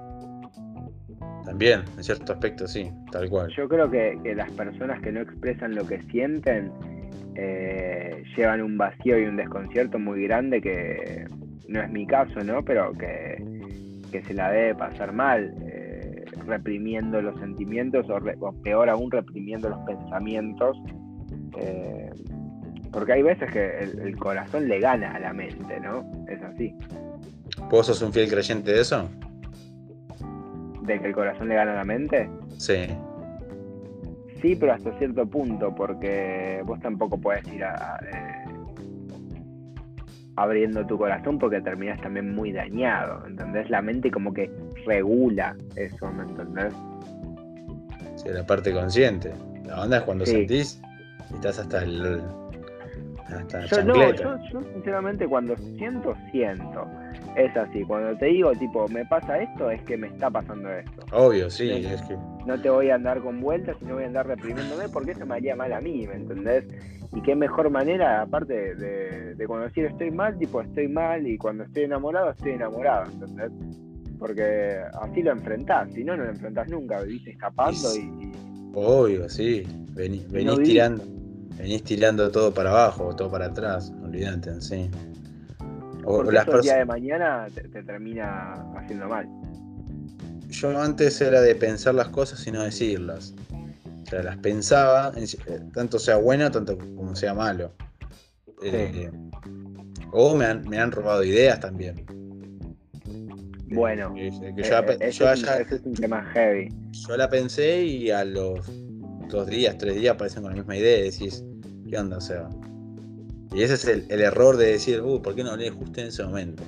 También, 1.44 1.83
en 1.96 2.05
cierto 2.05 2.33
aspecto, 2.33 2.68
sí, 2.68 2.92
tal 3.11 3.29
cual. 3.29 3.53
Yo 3.57 3.68
creo 3.68 3.90
que, 3.90 4.20
que 4.23 4.37
las 4.37 4.53
personas 4.53 5.01
que 5.01 5.11
no 5.11 5.23
expresan 5.23 5.75
lo 5.75 5.85
que 5.85 6.01
sienten 6.03 6.70
eh, 7.35 8.23
llevan 8.37 8.62
un 8.62 8.79
vacío 8.79 9.18
y 9.18 9.25
un 9.25 9.35
desconcierto 9.35 9.99
muy 9.99 10.23
grande 10.23 10.61
que 10.61 11.27
no 11.66 11.83
es 11.83 11.90
mi 11.90 12.07
caso, 12.07 12.38
¿no? 12.44 12.64
Pero 12.64 12.92
que, 12.92 13.42
se 14.20 14.35
la 14.35 14.51
debe 14.51 14.75
pasar 14.75 15.12
mal, 15.12 15.55
eh, 15.62 16.25
reprimiendo 16.44 17.22
los 17.22 17.38
sentimientos 17.40 18.07
o, 18.11 18.53
peor 18.62 18.90
aún 18.90 19.11
reprimiendo 19.11 19.70
los 19.70 19.79
pensamientos. 19.87 20.77
Eh, 21.59 22.11
porque 22.92 23.14
hay 23.14 23.22
veces 23.22 23.51
que 23.51 23.79
el, 23.79 24.16
corazón 24.18 24.68
le 24.68 24.81
gana 24.81 25.14
a 25.14 25.20
la 25.20 25.33
mente, 25.33 25.81
¿no? 25.81 26.05
Es 26.29 26.42
así. 26.42 26.75
¿Vos 27.70 27.87
sos 27.87 28.03
un 28.03 28.12
fiel 28.12 28.29
creyente 28.29 28.72
de 28.72 28.81
eso? 28.83 29.09
¿De 30.83 31.01
que 31.01 31.07
el 31.07 31.14
corazón 31.14 31.48
le 31.48 31.55
gana 31.55 31.72
a 31.72 31.77
la 31.77 31.85
mente? 31.85 32.29
Sí. 32.59 32.87
Sí, 34.42 34.57
pero 34.57 34.72
hasta 34.72 34.92
cierto 34.98 35.25
punto, 35.25 35.75
porque 35.75 36.61
vos 36.66 36.79
tampoco 36.81 37.18
puedes 37.18 37.46
ir 37.53 37.64
a, 37.64 37.98
eh, 38.12 38.41
abriendo 40.37 40.87
tu 40.87 40.99
corazón 40.99 41.38
porque 41.38 41.61
terminas 41.61 42.01
también 42.01 42.35
muy 42.35 42.53
dañado, 42.53 43.27
¿entendés? 43.27 43.68
La 43.71 43.83
mente 43.83 44.11
como 44.11 44.33
que 44.33 44.51
regula 44.87 45.57
eso, 45.77 46.11
¿me 46.12 46.23
entendés? 46.25 46.75
Sí, 48.16 48.29
la 48.29 48.47
parte 48.47 48.73
consciente. 48.73 49.33
La 49.66 49.83
onda 49.83 49.99
es 49.99 50.03
cuando 50.05 50.27
sentís 50.27 50.81
y 51.31 51.35
estás 51.35 51.59
hasta 51.59 51.83
el... 51.83 52.23
Hasta 53.27 53.64
yo, 53.64 53.85
no, 53.85 54.12
yo, 54.12 54.37
yo 54.53 54.61
sinceramente 54.75 55.27
cuando 55.27 55.57
siento, 55.57 56.14
siento 56.31 56.87
es 57.37 57.57
así. 57.57 57.83
Cuando 57.85 58.16
te 58.18 58.27
digo, 58.27 58.53
tipo, 58.53 58.88
me 58.88 59.05
pasa 59.07 59.40
esto, 59.40 59.71
es 59.71 59.81
que 59.83 59.97
me 59.97 60.09
está 60.09 60.31
pasando 60.31 60.71
esto. 60.71 61.05
Obvio, 61.12 61.51
sí, 61.51 61.71
es 61.71 62.03
que. 62.03 62.16
No 62.47 62.61
te 62.61 62.68
voy 62.68 62.90
a 62.90 62.97
andar 62.97 63.21
con 63.21 63.40
vueltas 63.40 63.77
y 63.81 63.85
no 63.85 63.95
voy 63.95 64.05
a 64.05 64.07
andar 64.07 64.27
reprimiéndome 64.27 64.88
porque 64.88 65.12
eso 65.12 65.25
me 65.25 65.37
haría 65.37 65.57
mal 65.57 65.73
a 65.73 65.81
mí, 65.81 66.07
¿me 66.07 66.14
entendés? 66.14 66.64
Y 67.14 67.20
qué 67.22 67.35
mejor 67.35 67.70
manera, 67.70 68.22
aparte 68.22 68.75
de, 68.75 69.35
de 69.35 69.46
cuando 69.46 69.66
decir 69.66 69.85
estoy 69.85 70.11
mal, 70.11 70.38
tipo, 70.38 70.62
estoy 70.62 70.88
mal 70.88 71.27
y 71.27 71.37
cuando 71.37 71.64
estoy 71.64 71.85
enamorado, 71.85 72.31
estoy 72.31 72.53
enamorado, 72.53 73.11
¿entendés? 73.11 73.51
Porque 74.18 74.79
así 75.01 75.22
lo 75.22 75.33
enfrentás, 75.33 75.92
si 75.92 76.05
no, 76.05 76.16
no 76.16 76.25
lo 76.25 76.31
enfrentás 76.31 76.68
nunca, 76.68 77.03
vivís 77.03 77.27
escapando 77.27 77.94
y. 77.96 78.33
Obvio, 78.75 79.29
sí. 79.29 79.66
venís 79.94 80.27
tirando. 80.62 81.05
Venís 81.59 81.83
tirando 81.85 82.31
todo 82.31 82.53
para 82.55 82.70
abajo, 82.70 83.14
todo 83.14 83.31
para 83.31 83.46
atrás, 83.46 83.92
olvidate, 84.03 84.61
sí. 84.61 84.90
O 86.05 86.22
las 86.25 86.48
el 86.48 86.61
día 86.62 86.77
de 86.79 86.85
mañana 86.85 87.46
te, 87.55 87.83
termina 87.83 88.55
haciendo 88.77 89.09
mal. 89.09 89.29
Yo 90.48 90.81
antes 90.81 91.20
era 91.20 91.40
de 91.40 91.55
pensar 91.55 91.94
las 91.94 92.09
cosas 92.09 92.46
y 92.46 92.51
no 92.51 92.62
decirlas. 92.62 93.35
Sea, 94.12 94.22
las 94.22 94.37
pensaba, 94.37 95.11
eh, 95.16 95.27
tanto 95.72 95.98
sea 95.98 96.18
bueno, 96.18 96.51
tanto 96.51 96.77
como 96.77 97.16
sea 97.16 97.33
malo. 97.33 97.72
Eh, 98.62 99.11
o 100.11 100.37
me 100.37 100.44
han, 100.44 100.68
me 100.68 100.79
han 100.79 100.92
robado 100.92 101.25
ideas 101.25 101.59
también. 101.61 102.05
Bueno, 103.70 104.12
eh, 104.18 104.31
yo, 105.11 105.31
es 105.33 105.72
un 105.83 105.94
tema 105.94 106.22
heavy. 106.35 106.68
Yo 106.90 107.16
la 107.16 107.27
pensé 107.31 107.85
y 107.85 108.11
a 108.11 108.22
los 108.27 108.70
dos 109.31 109.46
días, 109.46 109.79
tres 109.79 109.94
días 109.94 110.14
aparecen 110.14 110.42
con 110.42 110.51
la 110.53 110.59
misma 110.59 110.77
idea 110.77 110.98
y 110.98 111.03
decís, 111.05 111.42
¿qué 111.88 111.96
onda? 111.96 112.18
O 112.18 112.20
sea, 112.20 112.51
y 113.55 113.62
ese 113.62 113.75
es 113.75 113.87
el, 113.87 114.20
error 114.20 114.59
de 114.59 114.72
decir, 114.72 115.01
uh, 115.01 115.22
¿por 115.22 115.35
qué 115.35 115.42
no 115.42 115.57
lees 115.57 115.72
justo 115.72 116.03
en 116.03 116.09
ese 116.09 116.22
momento? 116.22 116.62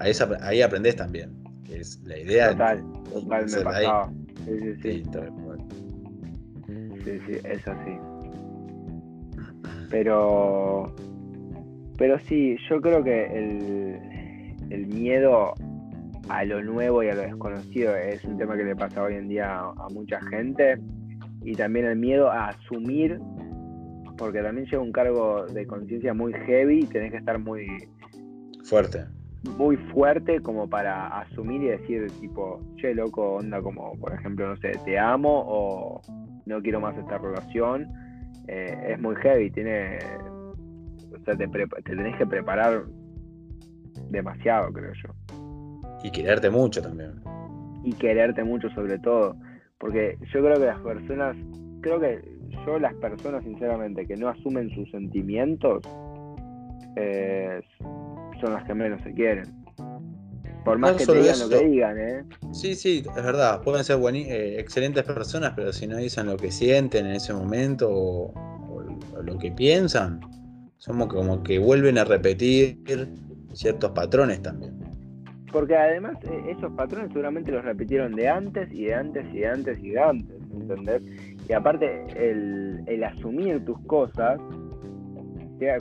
Ahí, 0.00 0.12
ahí 0.40 0.62
aprendes 0.62 0.96
también, 0.96 1.30
que 1.62 1.80
es 1.80 2.00
la 2.04 2.18
idea. 2.18 2.52
Total, 2.52 2.82
total, 3.12 3.50
me 3.50 3.60
pasaba. 3.60 4.10
Sí, 4.46 4.50
sí, 4.58 4.74
sí. 4.82 5.02
Sí, 5.02 5.02
sí, 7.04 7.38
es 7.44 7.68
así. 7.68 7.98
Pero, 9.90 10.94
pero 11.96 12.18
sí, 12.20 12.56
yo 12.68 12.80
creo 12.80 13.04
que 13.04 13.26
el, 13.26 13.98
el 14.70 14.86
miedo 14.86 15.54
a 16.28 16.44
lo 16.44 16.62
nuevo 16.62 17.02
y 17.02 17.08
a 17.08 17.14
lo 17.14 17.22
desconocido 17.22 17.94
es 17.96 18.24
un 18.24 18.38
tema 18.38 18.56
que 18.56 18.64
le 18.64 18.74
pasa 18.74 19.02
hoy 19.02 19.14
en 19.14 19.28
día 19.28 19.58
a 19.58 19.88
mucha 19.92 20.20
gente 20.22 20.78
y 21.42 21.54
también 21.54 21.86
el 21.86 21.96
miedo 21.96 22.30
a 22.30 22.48
asumir 22.48 23.20
porque 24.16 24.42
también 24.42 24.66
lleva 24.66 24.82
un 24.82 24.92
cargo 24.92 25.46
de 25.46 25.66
conciencia 25.66 26.14
muy 26.14 26.32
heavy 26.32 26.80
y 26.80 26.86
tenés 26.86 27.10
que 27.10 27.18
estar 27.18 27.38
muy 27.38 27.66
fuerte. 28.64 29.04
Muy 29.58 29.76
fuerte 29.76 30.40
como 30.40 30.68
para 30.68 31.20
asumir 31.20 31.62
y 31.62 31.66
decir 31.66 32.10
tipo, 32.20 32.60
che 32.76 32.94
loco, 32.94 33.34
onda 33.34 33.60
como 33.60 33.98
por 33.98 34.14
ejemplo, 34.14 34.48
no 34.48 34.56
sé, 34.56 34.72
te 34.84 34.98
amo 34.98 35.44
o 35.46 36.00
no 36.46 36.60
quiero 36.62 36.80
más 36.80 36.96
esta 36.96 37.18
relación. 37.18 37.88
Eh, 38.48 38.92
es 38.92 39.00
muy 39.00 39.16
heavy, 39.16 39.50
tiene. 39.50 39.98
O 41.14 41.24
sea, 41.24 41.36
te, 41.36 41.46
te 41.46 41.82
tenés 41.82 42.16
que 42.16 42.26
preparar 42.26 42.84
demasiado, 44.10 44.72
creo 44.72 44.92
yo. 44.94 45.36
Y 46.02 46.10
quererte 46.10 46.50
mucho 46.50 46.82
también. 46.82 47.12
Y 47.82 47.92
quererte 47.94 48.44
mucho 48.44 48.68
sobre 48.70 48.98
todo. 48.98 49.36
Porque 49.78 50.18
yo 50.32 50.40
creo 50.40 50.54
que 50.54 50.66
las 50.66 50.80
personas, 50.80 51.36
creo 51.80 52.00
que 52.00 52.20
yo 52.66 52.78
las 52.78 52.94
personas 52.94 53.44
sinceramente 53.44 54.06
que 54.06 54.16
no 54.16 54.28
asumen 54.28 54.70
sus 54.70 54.90
sentimientos 54.90 55.82
eh, 56.96 57.60
son 58.40 58.52
las 58.52 58.64
que 58.64 58.74
menos 58.74 59.02
se 59.02 59.12
quieren. 59.12 59.63
Por 60.64 60.78
más 60.78 60.96
que 60.96 61.04
te 61.04 61.14
digan 61.14 61.38
lo 61.38 61.48
que 61.48 61.68
digan, 61.68 61.98
¿eh? 61.98 62.24
Sí, 62.52 62.74
sí, 62.74 63.02
es 63.06 63.22
verdad. 63.22 63.60
Pueden 63.62 63.84
ser 63.84 63.98
eh, 64.14 64.58
excelentes 64.58 65.02
personas, 65.04 65.52
pero 65.54 65.72
si 65.72 65.86
no 65.86 65.98
dicen 65.98 66.26
lo 66.26 66.36
que 66.36 66.50
sienten 66.50 67.06
en 67.06 67.12
ese 67.12 67.34
momento 67.34 67.88
o, 67.90 68.34
lo 69.22 69.38
que 69.38 69.50
piensan, 69.52 70.20
somos 70.78 71.08
como 71.08 71.42
que 71.42 71.58
vuelven 71.58 71.98
a 71.98 72.04
repetir 72.04 72.78
ciertos 73.52 73.90
patrones 73.92 74.42
también. 74.42 74.74
Porque 75.52 75.76
además 75.76 76.16
eh, 76.24 76.54
esos 76.56 76.72
patrones 76.72 77.08
seguramente 77.08 77.52
los 77.52 77.64
repitieron 77.64 78.14
de 78.16 78.28
antes 78.28 78.72
y 78.72 78.86
de 78.86 78.94
antes 78.94 79.24
y 79.32 79.38
de 79.38 79.46
antes 79.46 79.78
y 79.82 79.90
de 79.90 80.00
antes, 80.00 80.36
¿entendés? 80.52 81.02
Y 81.48 81.52
aparte 81.52 82.06
el, 82.16 82.82
el 82.86 83.04
asumir 83.04 83.64
tus 83.64 83.78
cosas 83.86 84.40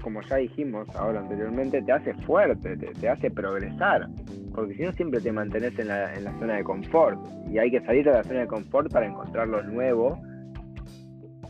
como 0.01 0.21
ya 0.21 0.37
dijimos 0.37 0.87
ahora 0.95 1.19
anteriormente, 1.19 1.81
te 1.81 1.91
hace 1.91 2.13
fuerte, 2.25 2.77
te, 2.77 3.09
hace 3.09 3.31
progresar. 3.31 4.07
Porque 4.53 4.75
si 4.75 4.83
no, 4.83 4.91
siempre 4.93 5.19
te 5.19 5.31
mantenés 5.31 5.77
en 5.79 5.87
la, 5.87 6.13
en 6.13 6.23
la, 6.23 6.31
zona 6.39 6.55
de 6.57 6.63
confort. 6.63 7.19
Y 7.49 7.57
hay 7.57 7.71
que 7.71 7.81
salir 7.81 8.05
de 8.05 8.11
la 8.11 8.23
zona 8.23 8.41
de 8.41 8.47
confort 8.47 8.91
para 8.91 9.07
encontrar 9.07 9.47
lo 9.47 9.63
nuevo. 9.63 10.19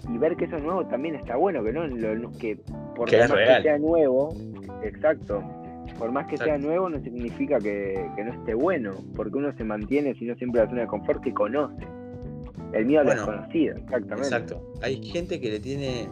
Y 0.09 0.17
ver 0.17 0.35
que 0.35 0.45
eso 0.45 0.59
nuevo 0.59 0.85
también 0.87 1.15
está 1.15 1.35
bueno, 1.35 1.63
que 1.63 1.71
no 1.71 1.87
lo, 1.87 2.31
que 2.31 2.57
por 2.95 3.11
más 3.11 3.31
que 3.31 3.61
sea 3.61 3.77
nuevo, 3.77 4.35
exacto, 4.83 5.41
por 5.97 6.11
más 6.11 6.27
que 6.27 6.37
sea 6.37 6.57
nuevo 6.57 6.89
no 6.89 6.99
significa 7.01 7.57
que, 7.59 8.05
no 8.17 8.33
esté 8.33 8.53
bueno, 8.53 8.95
porque 9.15 9.37
uno 9.37 9.55
se 9.55 9.63
mantiene, 9.63 10.13
si 10.15 10.25
no 10.25 10.35
siempre 10.35 10.59
en 10.59 10.65
la 10.65 10.69
zona 10.69 10.81
de 10.81 10.87
confort 10.87 11.23
que 11.23 11.33
conoce. 11.33 11.87
El 12.73 12.85
miedo 12.85 13.01
a 13.01 13.03
lo 13.03 13.11
desconocido, 13.11 13.77
exactamente. 13.77 14.27
Exacto. 14.27 14.73
Hay 14.81 15.01
gente 15.03 15.39
que 15.39 15.51
le 15.51 15.59
tiene 15.59 16.07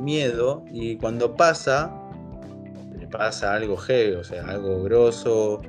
miedo 0.00 0.64
y 0.70 0.96
cuando 0.96 1.34
pasa, 1.34 1.92
le 2.98 3.06
pasa 3.06 3.54
algo 3.54 3.76
heavy, 3.76 4.14
o 4.14 4.24
sea, 4.24 4.44
algo 4.46 4.82
grosso, 4.82 5.60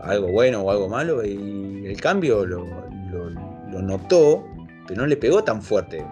algo 0.00 0.28
bueno 0.28 0.62
o 0.62 0.70
algo 0.70 0.88
malo, 0.88 1.24
y 1.24 1.86
el 1.86 2.00
cambio 2.00 2.44
lo, 2.46 2.66
notó, 3.82 4.44
pero 4.86 5.02
no 5.02 5.06
le 5.06 5.16
pegó 5.16 5.42
tan 5.44 5.60
fuerte. 5.60 6.04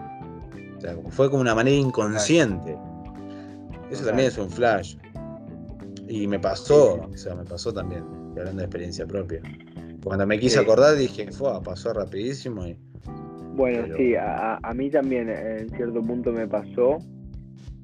O 0.77 0.81
sea, 0.81 0.95
fue 1.09 1.29
como 1.29 1.41
una 1.41 1.55
manera 1.55 1.75
inconsciente. 1.75 2.77
Eso 3.89 4.05
también 4.05 4.27
es 4.27 4.37
un 4.37 4.49
flash. 4.49 4.97
Y 6.07 6.27
me 6.27 6.39
pasó, 6.39 7.09
o 7.11 7.17
sea, 7.17 7.35
me 7.35 7.43
pasó 7.45 7.73
también, 7.73 8.03
hablando 8.37 8.59
de 8.59 8.65
experiencia 8.65 9.07
propia. 9.07 9.41
Cuando 10.03 10.27
me 10.27 10.37
quise 10.37 10.59
acordar 10.59 10.95
dije, 10.95 11.31
fue, 11.31 11.49
pasó 11.63 11.93
rapidísimo 11.93 12.67
y... 12.67 12.77
Bueno, 13.55 13.95
sí, 13.95 14.15
a, 14.15 14.57
a, 14.61 14.73
mí 14.73 14.89
también 14.89 15.29
en 15.29 15.69
cierto 15.69 16.01
punto 16.01 16.31
me 16.31 16.45
pasó. 16.45 16.99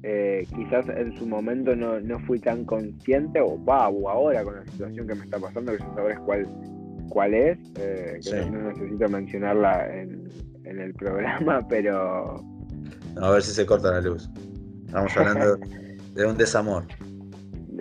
Eh, 0.04 0.44
quizás 0.56 0.88
en 0.88 1.16
su 1.16 1.26
momento 1.26 1.76
no, 1.76 2.00
no 2.00 2.18
fui 2.20 2.40
tan 2.40 2.64
consciente, 2.64 3.40
o 3.40 3.62
va, 3.64 3.88
o 3.88 4.08
ahora 4.08 4.42
con 4.42 4.56
la 4.56 4.66
situación 4.66 5.06
que 5.06 5.14
me 5.14 5.24
está 5.24 5.38
pasando, 5.38 5.72
que 5.72 5.78
ya 5.78 5.94
sabrás 5.94 6.18
cuál, 6.20 6.48
cuál 7.08 7.34
es, 7.34 7.58
eh, 7.76 8.18
que 8.22 8.50
no, 8.50 8.72
necesito 8.72 9.08
mencionarla 9.08 9.94
en, 9.94 10.28
el 10.64 10.94
programa, 10.94 11.66
pero... 11.68 12.42
a 13.20 13.30
ver 13.30 13.42
si 13.42 13.52
se 13.52 13.64
corta 13.64 13.92
la 13.92 14.00
luz. 14.00 14.28
Estamos 14.86 15.16
hablando 15.16 15.56
de 16.14 16.26
un 16.26 16.36
desamor. 16.36 16.84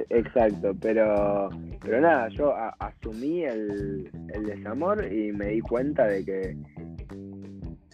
Exacto, 0.09 0.75
pero, 0.79 1.49
pero 1.81 2.01
nada, 2.01 2.27
yo 2.29 2.53
asumí 2.79 3.43
el, 3.45 4.11
el, 4.33 4.45
desamor 4.45 5.11
y 5.11 5.31
me 5.31 5.47
di 5.47 5.61
cuenta 5.61 6.05
de 6.05 6.23
que... 6.23 6.57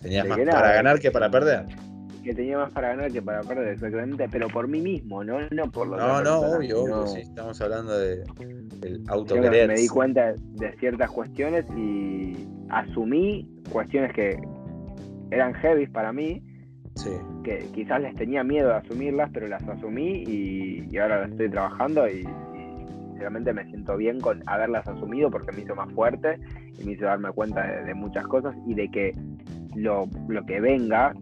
Tenías 0.01 0.27
más 0.27 0.37
para 0.37 0.73
ganar 0.73 0.99
que 0.99 1.11
para 1.11 1.31
perder 1.31 1.65
que 2.27 2.35
tenía 2.35 2.57
más 2.57 2.71
para 2.71 2.89
ganar 2.89 3.09
que 3.09 3.21
para 3.21 3.41
perder, 3.41 3.69
exactamente, 3.69 4.27
pero 4.29 4.49
por 4.49 4.67
mí 4.67 4.81
mismo, 4.81 5.23
no, 5.23 5.39
no 5.49 5.71
por 5.71 5.87
lo 5.87 5.95
No, 5.95 6.21
no, 6.21 6.39
obvio, 6.41 6.83
obvio, 6.83 7.07
sí, 7.07 7.21
estamos 7.21 7.59
hablando 7.61 7.97
de, 7.97 8.17
del 8.81 9.03
autoquerer. 9.07 9.69
Me 9.69 9.75
di 9.75 9.87
cuenta 9.87 10.33
de 10.33 10.73
ciertas 10.77 11.09
cuestiones 11.09 11.65
y 11.77 12.35
asumí 12.69 13.49
cuestiones 13.71 14.11
que 14.13 14.37
eran 15.31 15.53
heavy 15.53 15.87
para 15.87 16.11
mí, 16.11 16.43
que 17.45 17.65
quizás 17.73 18.01
les 18.01 18.13
tenía 18.15 18.43
miedo 18.43 18.69
de 18.69 18.75
asumirlas, 18.75 19.29
pero 19.33 19.47
las 19.47 19.65
asumí 19.65 20.23
y, 20.27 20.97
ahora 20.97 21.21
las 21.21 21.31
estoy 21.31 21.49
trabajando 21.49 22.09
y, 22.09 22.27
realmente 23.17 23.51
me 23.51 23.65
siento 23.65 23.97
bien 23.97 24.19
con 24.19 24.43
haberlas 24.45 24.87
asumido 24.87 25.31
porque 25.31 25.51
me 25.51 25.63
hizo 25.63 25.75
más 25.75 25.91
fuerte 25.93 26.37
y 26.77 26.83
me 26.83 26.91
hizo 26.91 27.05
darme 27.05 27.31
cuenta 27.31 27.65
de, 27.65 27.93
muchas 27.95 28.27
cosas 28.27 28.55
y 28.67 28.75
de 28.75 28.89
que 28.89 29.15
lo, 29.75 30.07
lo 30.27 30.45
que 30.45 30.59
venga 30.59 31.15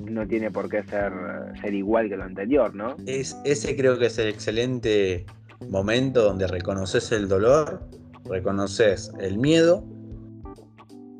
no 0.00 0.26
tiene 0.26 0.50
por 0.50 0.68
qué 0.68 0.82
ser, 0.84 1.12
ser 1.60 1.74
igual 1.74 2.08
que 2.08 2.16
lo 2.16 2.24
anterior, 2.24 2.74
¿no? 2.74 2.96
Es, 3.06 3.36
ese 3.44 3.76
creo 3.76 3.98
que 3.98 4.06
es 4.06 4.18
el 4.18 4.28
excelente 4.28 5.26
momento 5.68 6.22
donde 6.22 6.46
reconoces 6.46 7.10
el 7.12 7.28
dolor, 7.28 7.80
reconoces 8.24 9.12
el 9.20 9.38
miedo 9.38 9.84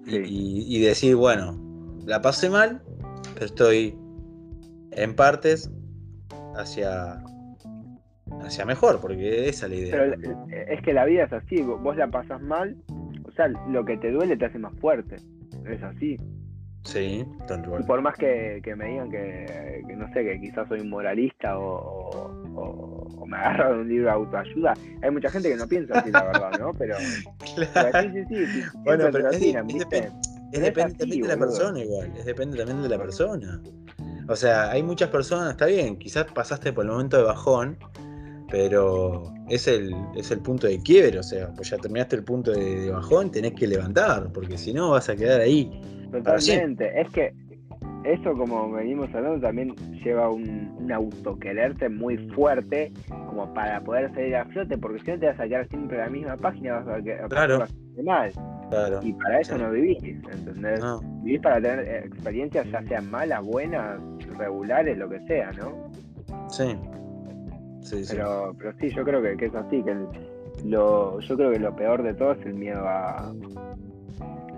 y, 0.07 0.81
decir, 0.81 1.17
bueno, 1.17 1.59
la 2.07 2.23
pasé 2.23 2.49
mal, 2.49 2.83
pero 3.35 3.47
estoy 3.47 3.95
en 4.93 5.15
partes 5.15 5.71
hacia, 6.57 7.23
hacia 8.43 8.65
mejor, 8.65 9.01
porque 9.01 9.49
esa 9.49 9.67
es 9.67 9.71
la 9.71 9.77
idea. 9.77 9.91
Pero 9.93 10.47
es 10.67 10.83
que 10.83 10.93
la 10.95 11.05
vida 11.05 11.25
es 11.25 11.33
así, 11.33 11.61
vos 11.61 11.97
la 11.97 12.09
pasas 12.09 12.41
mal, 12.41 12.77
o 13.25 13.33
sea, 13.33 13.49
lo 13.49 13.85
que 13.85 13.99
te 13.99 14.11
duele 14.11 14.37
te 14.37 14.47
hace 14.47 14.59
más 14.59 14.75
fuerte, 14.81 15.17
es 15.67 15.83
así. 15.83 16.19
Sí, 16.89 17.23
Y 17.79 17.83
por 17.83 18.01
más 18.01 18.17
que, 18.17 18.63
me 18.75 18.87
digan 18.87 19.11
que, 19.11 19.83
no 19.95 20.11
sé, 20.15 20.25
que 20.25 20.41
quizás 20.41 20.67
soy 20.69 20.83
moralista 20.85 21.59
o, 21.59 23.27
me 23.27 23.37
agarro 23.37 23.75
de 23.75 23.81
un 23.83 23.89
libro 23.89 24.05
de 24.07 24.11
autoayuda, 24.13 24.75
hay 25.03 25.11
mucha 25.11 25.29
gente 25.29 25.51
que 25.51 25.57
no 25.57 25.69
piensa 25.69 25.99
así, 25.99 26.11
la 26.11 26.25
verdad, 26.25 26.51
¿no? 26.59 26.73
Pero, 26.79 26.97
claro. 27.75 28.11
sí, 28.11 28.25
sí, 28.31 28.47
sí, 28.47 28.63
bueno, 28.85 29.05
pero 29.13 29.29
es, 29.29 29.39
depende 29.39 30.95
también 30.97 31.23
de 31.23 31.29
la 31.29 31.37
persona 31.37 31.79
igual, 31.79 32.11
es 32.17 32.25
depende 32.25 32.57
también 32.57 32.83
de 32.83 32.89
la 32.89 32.97
persona. 32.97 33.61
O 34.27 34.35
sea, 34.35 34.71
hay 34.71 34.83
muchas 34.83 35.11
personas, 35.11 35.51
está 35.51 35.67
bien, 35.67 35.99
quizás 35.99 36.25
pasaste 36.33 36.73
por 36.73 36.87
el 36.87 36.91
momento 36.91 37.19
de 37.19 37.25
bajón, 37.25 37.77
pero 38.51 39.33
es 39.49 39.69
el, 39.69 39.95
es 40.17 40.31
el 40.31 40.41
punto 40.41 40.67
de 40.67 40.81
quiebre, 40.83 41.19
o 41.19 41.23
sea, 41.23 41.53
pues 41.55 41.71
ya 41.71 41.77
terminaste 41.77 42.17
el 42.17 42.25
punto 42.25 42.53
de, 42.53 42.81
de 42.81 42.91
bajón, 42.91 43.31
tenés 43.31 43.55
que 43.55 43.67
levantar, 43.67 44.33
porque 44.33 44.57
si 44.57 44.73
no 44.73 44.91
vas 44.91 45.09
a 45.09 45.17
quedar 45.17 45.41
ahí 45.41 45.71
Totalmente. 46.11 47.01
Es 47.01 47.11
que 47.11 47.35
eso, 48.05 48.33
como 48.35 48.71
venimos 48.73 49.13
hablando, 49.15 49.41
también 49.41 49.75
lleva 50.05 50.31
un, 50.31 50.75
un 50.79 50.93
autoquererte 50.93 51.89
muy 51.89 52.17
fuerte 52.31 52.93
como 53.29 53.53
para 53.53 53.81
poder 53.83 54.13
salir 54.15 54.37
a 54.37 54.45
flote, 54.47 54.79
porque 54.79 55.01
si 55.01 55.11
no 55.11 55.19
te 55.19 55.27
vas 55.27 55.41
a 55.41 55.45
quedar 55.49 55.69
siempre 55.69 55.99
en 55.99 56.05
la 56.05 56.11
misma 56.11 56.37
página, 56.37 56.81
vas 56.81 56.89
a 56.89 57.03
quedar 57.03 57.29
claro. 57.29 57.59
mal. 58.05 58.33
Y 59.03 59.13
para 59.15 59.41
eso 59.41 59.59
no 59.59 59.71
vivís, 59.71 60.03
¿entendés? 60.05 60.81
Vivís 61.23 61.41
para 61.41 61.61
tener 61.61 62.05
experiencias, 62.05 62.71
ya 62.71 62.83
sean 62.83 63.11
malas, 63.11 63.43
buenas, 63.43 64.01
regulares, 64.37 64.97
lo 64.97 65.09
que 65.09 65.21
sea, 65.27 65.53
¿no? 65.53 65.91
Sí. 66.49 66.77
Sí, 67.89 68.05
pero, 68.11 68.55
pero 68.59 68.73
sí, 68.79 68.91
yo 68.91 69.05
creo 69.05 69.23
que, 69.23 69.37
que 69.37 69.47
es 69.47 69.55
así, 69.55 69.83
que 69.83 69.97
lo, 70.65 71.21
yo 71.21 71.37
creo 71.37 71.53
que 71.53 71.59
lo 71.59 71.75
peor 71.75 72.03
de 72.03 72.15
todo 72.15 72.33
es 72.33 72.45
el 72.45 72.55
miedo 72.55 72.87
a, 72.87 73.33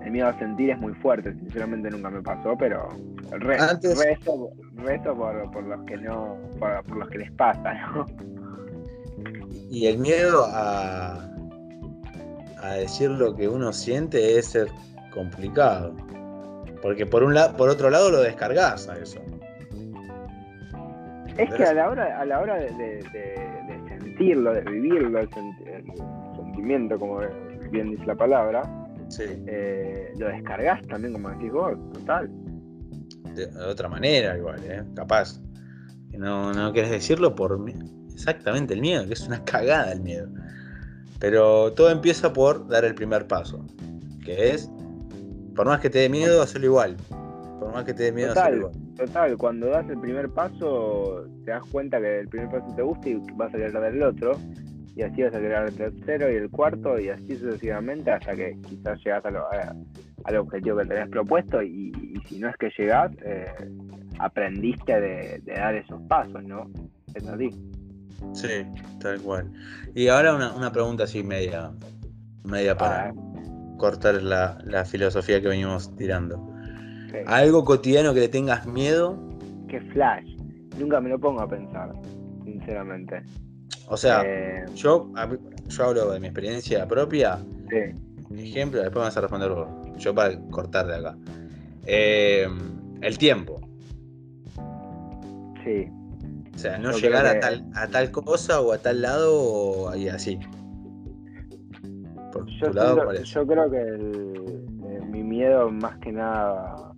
el 0.03 0.11
miedo 0.11 0.27
a 0.27 0.37
sentir 0.37 0.71
es 0.71 0.79
muy 0.79 0.93
fuerte, 0.95 1.33
sinceramente 1.33 1.89
nunca 1.89 2.09
me 2.09 2.21
pasó, 2.21 2.57
pero 2.57 2.89
rezo, 3.31 4.49
por, 5.53 5.63
los 5.63 5.81
que 5.85 5.97
no, 5.97 6.37
por, 6.59 6.97
los 6.97 7.09
que 7.09 7.19
les 7.19 7.31
pasa, 7.31 7.73
¿no? 7.93 8.05
Y 9.69 9.85
el 9.87 9.99
miedo 9.99 10.45
a, 10.47 11.29
a 12.61 12.73
decir 12.73 13.09
lo 13.11 13.33
que 13.35 13.47
uno 13.47 13.71
siente 13.71 14.37
es 14.37 14.47
ser 14.47 14.67
complicado. 15.13 15.95
Porque 16.81 17.05
por 17.05 17.23
un 17.23 17.35
lado, 17.35 17.55
por 17.55 17.69
otro 17.69 17.89
lado 17.89 18.09
lo 18.09 18.21
descargas 18.21 18.89
a 18.89 18.97
eso. 18.97 19.21
Es 21.41 21.53
que 21.55 21.63
a 21.63 21.73
la 21.73 21.89
hora, 21.89 22.19
a 22.19 22.25
la 22.25 22.39
hora 22.39 22.55
de, 22.55 23.03
sentirlo, 23.99 24.53
de 24.53 24.61
vivirlo, 24.61 25.19
el, 25.19 25.29
sentimiento, 26.35 26.99
como 26.99 27.19
bien 27.71 27.91
dice 27.91 28.05
la 28.05 28.15
palabra, 28.15 28.61
eh, 29.19 30.13
lo 30.17 30.27
descargas 30.27 30.85
también, 30.87 31.13
como 31.13 31.29
decís 31.29 31.51
vos, 31.51 31.77
total. 31.93 32.29
De, 33.33 33.47
otra 33.65 33.89
manera, 33.89 34.37
igual, 34.37 34.59
¿eh? 34.65 34.83
capaz. 34.95 35.41
No, 36.11 36.51
no 36.53 36.73
querés 36.73 36.91
decirlo 36.91 37.33
por 37.33 37.57
exactamente 38.13 38.73
el 38.73 38.81
miedo, 38.81 39.07
que 39.07 39.13
es 39.13 39.25
una 39.25 39.43
cagada 39.43 39.91
el 39.93 40.01
miedo. 40.01 40.27
Pero 41.19 41.73
todo 41.73 41.89
empieza 41.89 42.33
por 42.33 42.67
dar 42.67 42.85
el 42.85 42.93
primer 42.93 43.27
paso, 43.27 43.65
que 44.23 44.49
es, 44.49 44.69
por 45.55 45.65
más 45.65 45.79
que 45.79 45.89
te 45.89 45.99
dé 45.99 46.09
miedo, 46.09 46.41
hacerlo 46.41 46.67
igual. 46.67 46.97
Por 47.59 47.71
más 47.73 47.85
que 47.85 47.93
te 47.93 48.03
dé 48.03 48.11
miedo, 48.11 48.29
total, 48.29 48.43
hacerlo 48.43 48.67
igual. 48.69 48.80
Total, 48.97 49.37
cuando 49.37 49.67
das 49.67 49.89
el 49.89 49.99
primer 49.99 50.29
paso, 50.29 51.25
te 51.45 51.51
das 51.51 51.63
cuenta 51.71 51.99
que 51.99 52.19
el 52.19 52.27
primer 52.27 52.49
paso 52.49 52.75
te 52.75 52.81
gusta 52.81 53.09
y 53.09 53.21
vas 53.35 53.49
a 53.49 53.57
querer 53.57 53.73
dar 53.73 53.85
el 53.85 54.03
otro. 54.03 54.33
y 54.95 55.03
así 55.03 55.23
vas 55.23 55.33
a 55.33 55.39
crear 55.39 55.67
el 55.67 55.75
tercero 55.75 56.31
y 56.31 56.35
el 56.35 56.49
cuarto 56.49 56.99
y 56.99 57.07
así 57.09 57.35
sucesivamente 57.37 58.11
hasta 58.11 58.35
que 58.35 58.57
quizás 58.67 58.99
llegas 59.03 59.23
al 59.25 60.35
objetivo 60.35 60.77
que 60.77 60.85
tenés 60.85 61.09
propuesto 61.09 61.63
y, 61.63 61.91
si 62.27 62.39
no 62.39 62.49
es 62.49 62.55
que 62.57 62.69
llegás, 62.77 63.11
eh, 63.23 63.45
aprendiste 64.19 64.99
de, 64.99 65.41
dar 65.45 65.75
esos 65.75 66.01
pasos, 66.03 66.43
¿no? 66.43 66.69
Es 67.15 67.27
así. 67.27 67.49
Sí, 68.33 68.65
tal 68.99 69.19
cual. 69.21 69.51
Y 69.95 70.07
ahora 70.07 70.35
una, 70.35 70.71
pregunta 70.71 71.05
así 71.05 71.23
media, 71.23 71.71
media 72.43 72.77
para 72.77 73.13
cortar 73.77 74.21
la, 74.21 74.85
filosofía 74.85 75.41
que 75.41 75.47
venimos 75.47 75.95
tirando. 75.95 76.47
¿Algo 77.25 77.63
cotidiano 77.63 78.13
que 78.13 78.21
le 78.21 78.29
tengas 78.29 78.65
miedo? 78.65 79.17
Que 79.67 79.81
flash. 79.81 80.35
Nunca 80.77 81.01
me 81.01 81.09
lo 81.09 81.19
pongo 81.19 81.41
a 81.41 81.47
pensar, 81.47 81.91
sinceramente. 82.43 83.21
O 83.87 83.97
sea, 83.97 84.23
eh, 84.25 84.65
yo, 84.75 85.11
yo 85.67 85.83
hablo 85.83 86.11
de 86.11 86.19
mi 86.19 86.27
experiencia 86.27 86.87
propia. 86.87 87.39
Sí. 87.69 88.37
Ejemplo, 88.37 88.81
después 88.81 89.01
me 89.01 89.05
vas 89.07 89.17
a 89.17 89.21
responder 89.21 89.49
vos. 89.49 89.67
Yo 89.97 90.15
para 90.15 90.39
cortar 90.49 90.87
de 90.87 90.95
acá. 90.95 91.17
Eh, 91.85 92.47
el 93.01 93.17
tiempo. 93.17 93.59
Sí. 95.63 95.87
O 96.53 96.57
sea, 96.57 96.77
no 96.77 96.91
llegar 96.91 97.25
a, 97.25 97.39
tal, 97.39 97.65
a 97.75 97.87
tal 97.87 98.11
cosa 98.11 98.61
o 98.61 98.71
a 98.71 98.77
tal 98.77 99.01
lado 99.01 99.33
o 99.33 99.89
así. 99.89 100.39
yo, 102.61 103.23
yo 103.23 103.47
creo 103.47 103.71
que 103.71 103.77
eh, 103.77 105.01
mi 105.09 105.23
miedo 105.23 105.69
más 105.69 105.97
que 105.99 106.11
nada 106.11 106.90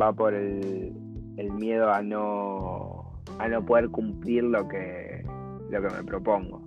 va 0.00 0.12
por 0.12 0.34
el, 0.34 0.92
el 1.36 1.52
miedo 1.52 1.90
a 1.90 2.02
no 2.02 3.22
a 3.38 3.48
no 3.48 3.64
poder 3.64 3.88
cumplir 3.88 4.44
lo 4.44 4.68
que 4.68 5.24
lo 5.70 5.82
que 5.82 5.94
me 5.94 6.04
propongo. 6.04 6.62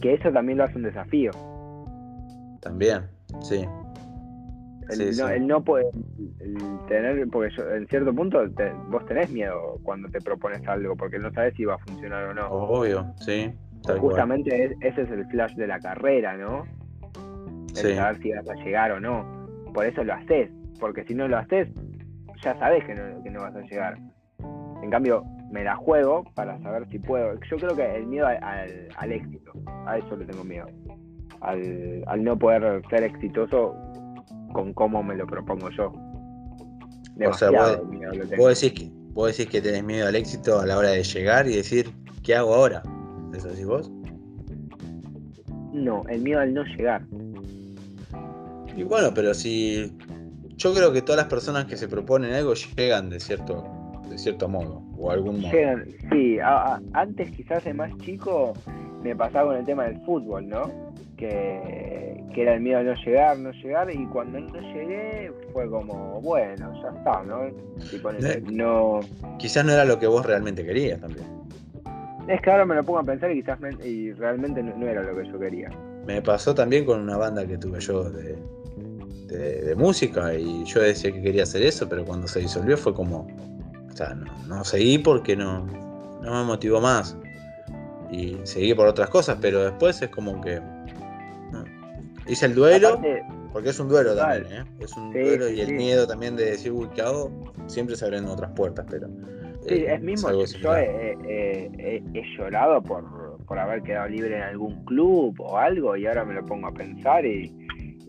Que 0.00 0.14
eso 0.14 0.30
también 0.32 0.58
lo 0.58 0.64
hace 0.64 0.76
un 0.76 0.84
desafío. 0.84 1.30
También, 2.60 3.02
sí. 3.40 3.66
El, 4.90 5.46
no, 5.46 5.62
puede 5.62 5.84
tener, 6.88 7.28
porque 7.28 7.52
en 7.76 7.86
cierto 7.88 8.14
punto 8.14 8.40
vos 8.88 9.04
tenés 9.04 9.30
miedo 9.30 9.78
cuando 9.82 10.08
te 10.08 10.18
propones 10.18 10.66
algo, 10.66 10.96
porque 10.96 11.18
no 11.18 11.30
sabes 11.32 11.54
si 11.56 11.66
va 11.66 11.74
a 11.74 11.78
funcionar 11.78 12.24
o 12.24 12.34
no. 12.34 12.48
Obvio, 12.48 13.12
sí. 13.16 13.52
Justamente 13.98 14.76
ese 14.80 15.02
es 15.02 15.10
el 15.10 15.26
flash 15.26 15.54
de 15.56 15.66
la 15.66 15.78
carrera, 15.78 16.36
¿no? 16.36 16.64
El 17.82 17.96
saber 17.96 18.22
si 18.22 18.32
vas 18.32 18.48
a 18.48 18.54
llegar 18.54 18.92
o 18.92 19.00
no. 19.00 19.46
Por 19.74 19.84
eso 19.84 20.02
lo 20.02 20.14
haces, 20.14 20.50
porque 20.80 21.04
si 21.04 21.14
no 21.14 21.28
lo 21.28 21.36
haces, 21.36 21.68
ya 22.42 22.58
sabes 22.58 22.84
que 22.84 22.94
no, 22.94 23.22
que 23.22 23.30
no 23.30 23.40
vas 23.40 23.54
a 23.54 23.60
llegar. 23.60 23.98
En 24.82 24.90
cambio, 24.90 25.24
me 25.50 25.64
la 25.64 25.76
juego 25.76 26.24
para 26.34 26.60
saber 26.62 26.88
si 26.90 26.98
puedo. 26.98 27.34
Yo 27.50 27.56
creo 27.56 27.74
que 27.74 27.96
el 27.96 28.06
miedo 28.06 28.26
al, 28.26 29.12
éxito, 29.12 29.52
a 29.86 29.98
eso 29.98 30.16
le 30.16 30.24
tengo 30.24 30.44
miedo. 30.44 30.66
Al, 31.40 32.04
al, 32.06 32.24
no 32.24 32.38
poder 32.38 32.82
ser 32.90 33.04
exitoso 33.04 33.74
con 34.52 34.72
cómo 34.74 35.02
me 35.02 35.16
lo 35.16 35.26
propongo 35.26 35.70
yo. 35.70 35.92
o 37.26 37.32
sea, 37.32 37.50
vos, 38.36 38.60
decís 38.60 38.72
que, 38.78 38.90
vos 39.12 39.36
decís 39.36 39.50
que 39.50 39.60
tenés 39.60 39.84
miedo 39.84 40.08
al 40.08 40.16
éxito 40.16 40.60
a 40.60 40.66
la 40.66 40.76
hora 40.78 40.90
de 40.90 41.02
llegar 41.02 41.46
y 41.46 41.56
decir, 41.56 41.90
¿qué 42.22 42.34
hago 42.34 42.54
ahora? 42.54 42.82
¿Eso 43.34 43.48
decís 43.48 43.66
vos? 43.66 43.90
No, 45.72 46.02
el 46.08 46.22
miedo 46.22 46.40
al 46.40 46.54
no 46.54 46.64
llegar. 46.64 47.02
Y 48.76 48.82
bueno, 48.84 49.12
pero 49.14 49.34
si 49.34 49.92
yo 50.58 50.74
creo 50.74 50.92
que 50.92 51.02
todas 51.02 51.16
las 51.16 51.28
personas 51.28 51.64
que 51.64 51.76
se 51.76 51.88
proponen 51.88 52.34
algo 52.34 52.54
llegan 52.54 53.08
de 53.08 53.20
cierto 53.20 53.64
de 54.08 54.18
cierto 54.18 54.48
modo, 54.48 54.82
o 54.96 55.10
algún 55.10 55.40
modo. 55.40 55.52
sí, 56.10 56.38
antes 56.94 57.30
quizás 57.30 57.62
de 57.64 57.74
más 57.74 57.96
chico 57.98 58.54
me 59.02 59.14
pasaba 59.14 59.48
con 59.48 59.56
el 59.56 59.66
tema 59.66 59.84
del 59.84 60.00
fútbol, 60.04 60.48
¿no? 60.48 60.92
Que, 61.16 62.16
era 62.38 62.54
el 62.54 62.60
miedo 62.60 62.78
a 62.78 62.82
no 62.84 62.94
llegar, 62.94 63.36
no 63.36 63.50
llegar, 63.50 63.92
y 63.92 64.06
cuando 64.06 64.38
no 64.38 64.60
llegué 64.72 65.32
fue 65.52 65.68
como, 65.68 66.20
bueno, 66.20 66.72
ya 66.80 66.96
está, 66.96 67.24
¿no? 67.24 67.50
no... 68.52 69.00
Quizás 69.38 69.64
no 69.64 69.72
era 69.72 69.84
lo 69.84 69.98
que 69.98 70.06
vos 70.06 70.24
realmente 70.24 70.64
querías 70.64 71.00
también. 71.00 71.26
Es 72.28 72.40
que 72.40 72.50
ahora 72.52 72.64
me 72.64 72.76
lo 72.76 72.84
pongo 72.84 73.00
a 73.00 73.02
pensar 73.02 73.32
y 73.32 73.42
quizás 73.42 73.58
y 73.84 74.12
realmente 74.12 74.62
no, 74.62 74.86
era 74.86 75.02
lo 75.02 75.16
que 75.16 75.26
yo 75.26 75.36
quería. 75.36 75.68
Me 76.06 76.22
pasó 76.22 76.54
también 76.54 76.84
con 76.84 77.00
una 77.00 77.16
banda 77.16 77.44
que 77.44 77.58
tuve 77.58 77.80
yo 77.80 78.08
de, 78.08 78.38
de, 79.28 79.74
música 79.76 80.34
y 80.34 80.64
yo 80.64 80.80
decía 80.80 81.12
que 81.12 81.20
quería 81.20 81.42
hacer 81.42 81.62
eso, 81.62 81.88
pero 81.88 82.04
cuando 82.04 82.26
se 82.26 82.40
disolvió 82.40 82.76
fue 82.76 82.94
como, 82.94 83.26
no, 84.46 84.64
seguí 84.64 84.98
porque 84.98 85.36
no, 85.36 85.66
no 86.22 86.30
me 86.32 86.44
motivó 86.44 86.80
más. 86.80 87.16
Y 88.10 88.38
seguí 88.44 88.74
por 88.74 88.86
otras 88.86 89.10
cosas, 89.10 89.38
pero 89.40 89.64
después 89.64 90.00
es 90.00 90.08
como 90.08 90.40
que. 90.40 90.60
Hice 92.26 92.46
el 92.46 92.54
duelo, 92.54 93.00
porque 93.52 93.70
es 93.70 93.80
un 93.80 93.88
duelo 93.88 94.14
también, 94.14 94.52
¿eh? 94.52 94.64
Es 94.80 94.94
un 94.96 95.12
duelo 95.12 95.48
y 95.48 95.60
el 95.60 95.72
miedo 95.72 96.06
también 96.06 96.36
de 96.36 96.44
decir, 96.50 96.72
uy, 96.72 96.88
¿qué 96.94 97.02
hago? 97.02 97.52
Siempre 97.66 97.96
se 97.96 98.04
abren 98.04 98.26
otras 98.26 98.50
puertas, 98.52 98.86
pero. 98.90 99.08
Sí, 99.66 99.74
eh, 99.74 99.94
es 99.94 100.02
mismo. 100.02 100.30
yo 100.30 100.76
he, 100.76 102.02
llorado 102.36 102.82
por, 102.82 103.38
por 103.46 103.58
haber 103.58 103.82
quedado 103.82 104.08
libre 104.08 104.36
en 104.36 104.42
algún 104.42 104.84
club 104.84 105.34
o 105.40 105.58
algo 105.58 105.96
y 105.96 106.06
ahora 106.06 106.24
me 106.24 106.34
lo 106.34 106.44
pongo 106.46 106.68
a 106.68 106.72
pensar 106.72 107.24
y, 107.26 107.52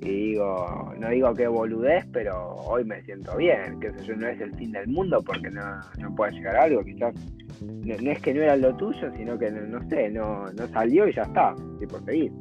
y 0.01 0.29
digo, 0.29 0.93
no 0.97 1.09
digo 1.09 1.33
que 1.33 1.47
boludez, 1.47 2.05
pero 2.13 2.55
hoy 2.55 2.85
me 2.85 3.01
siento 3.03 3.35
bien, 3.35 3.79
que 3.79 3.87
eso 3.87 4.15
no 4.15 4.27
es 4.27 4.39
el 4.39 4.55
fin 4.55 4.71
del 4.71 4.87
mundo 4.87 5.21
porque 5.21 5.49
no, 5.49 5.61
no 5.97 6.15
puede 6.15 6.33
llegar 6.33 6.55
a 6.55 6.63
algo, 6.63 6.83
quizás 6.83 7.13
no, 7.61 8.11
es 8.11 8.21
que 8.21 8.33
no 8.33 8.41
era 8.41 8.55
lo 8.55 8.75
tuyo, 8.77 9.11
sino 9.17 9.37
que 9.37 9.51
no, 9.51 9.89
sé, 9.89 10.09
no, 10.09 10.45
no 10.53 10.67
salió 10.69 11.07
y 11.07 11.13
ya 11.13 11.23
está, 11.23 11.53
y 11.81 11.85
por 11.85 12.03
seguir. 12.05 12.31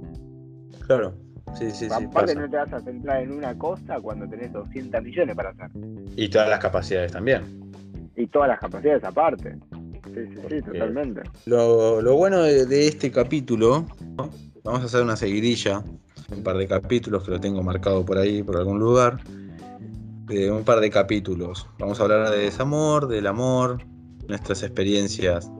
Claro, 0.87 1.15
sí, 1.59 1.71
sí, 1.73 1.89
sí. 1.89 2.05
Aparte 2.07 2.37
no 2.37 2.49
te 2.49 2.57
vas 2.57 2.73
a 2.73 2.81
centrar 2.81 3.23
en 3.23 3.33
una 3.33 3.59
cosa 3.59 4.01
cuando 4.01 4.29
tenés 4.29 4.53
200 4.53 5.03
millones 5.03 5.35
para 5.35 5.51
hacer. 5.51 5.71
Y 6.17 6.29
todas 6.29 6.49
las 6.49 6.61
capacidades 6.61 7.11
también. 7.11 7.43
Y 8.15 8.29
todas 8.29 8.49
las 8.49 8.61
capacidades 8.61 9.03
aparte. 9.03 9.57
Sí, 10.15 10.27
sí, 10.27 10.41
sí, 10.49 10.63
totalmente. 10.63 11.23
Lo, 11.47 12.01
lo 12.01 12.17
bueno 12.17 12.43
de, 12.43 12.67
de 12.67 12.87
este 12.87 13.11
capítulo, 13.11 13.85
vamos 14.63 14.83
a 14.83 14.85
hacer 14.85 15.03
una 15.03 15.17
seguidilla 15.17 15.83
un 16.35 16.43
par 16.43 16.57
de 16.57 16.67
capítulos 16.67 17.25
que 17.25 17.31
lo 17.31 17.41
tengo 17.41 17.63
marcado 17.63 18.05
por 18.05 18.19
ahí, 18.19 18.43
por 18.43 18.57
algún 18.57 18.79
lugar. 18.79 19.19
De 20.27 20.51
un 20.51 20.63
par 20.63 20.81
de 20.81 20.91
capítulos. 20.91 21.67
Vamos 21.79 22.01
a 22.01 22.03
hablar 22.03 22.31
de 22.31 22.39
desamor, 22.39 23.09
del 23.09 23.27
amor, 23.27 23.79
nuestras 24.29 24.63
experiencias 24.63 25.51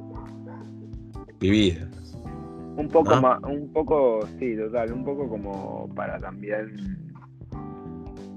vividas. 1.41 1.89
Un 2.77 2.89
poco 2.89 3.17
más, 3.21 3.43
un 3.45 3.73
poco, 3.73 4.21
sí, 4.39 4.57
total, 4.57 4.93
un 4.93 5.05
poco 5.05 5.29
como 5.29 5.91
para 5.97 6.19
también 6.21 7.08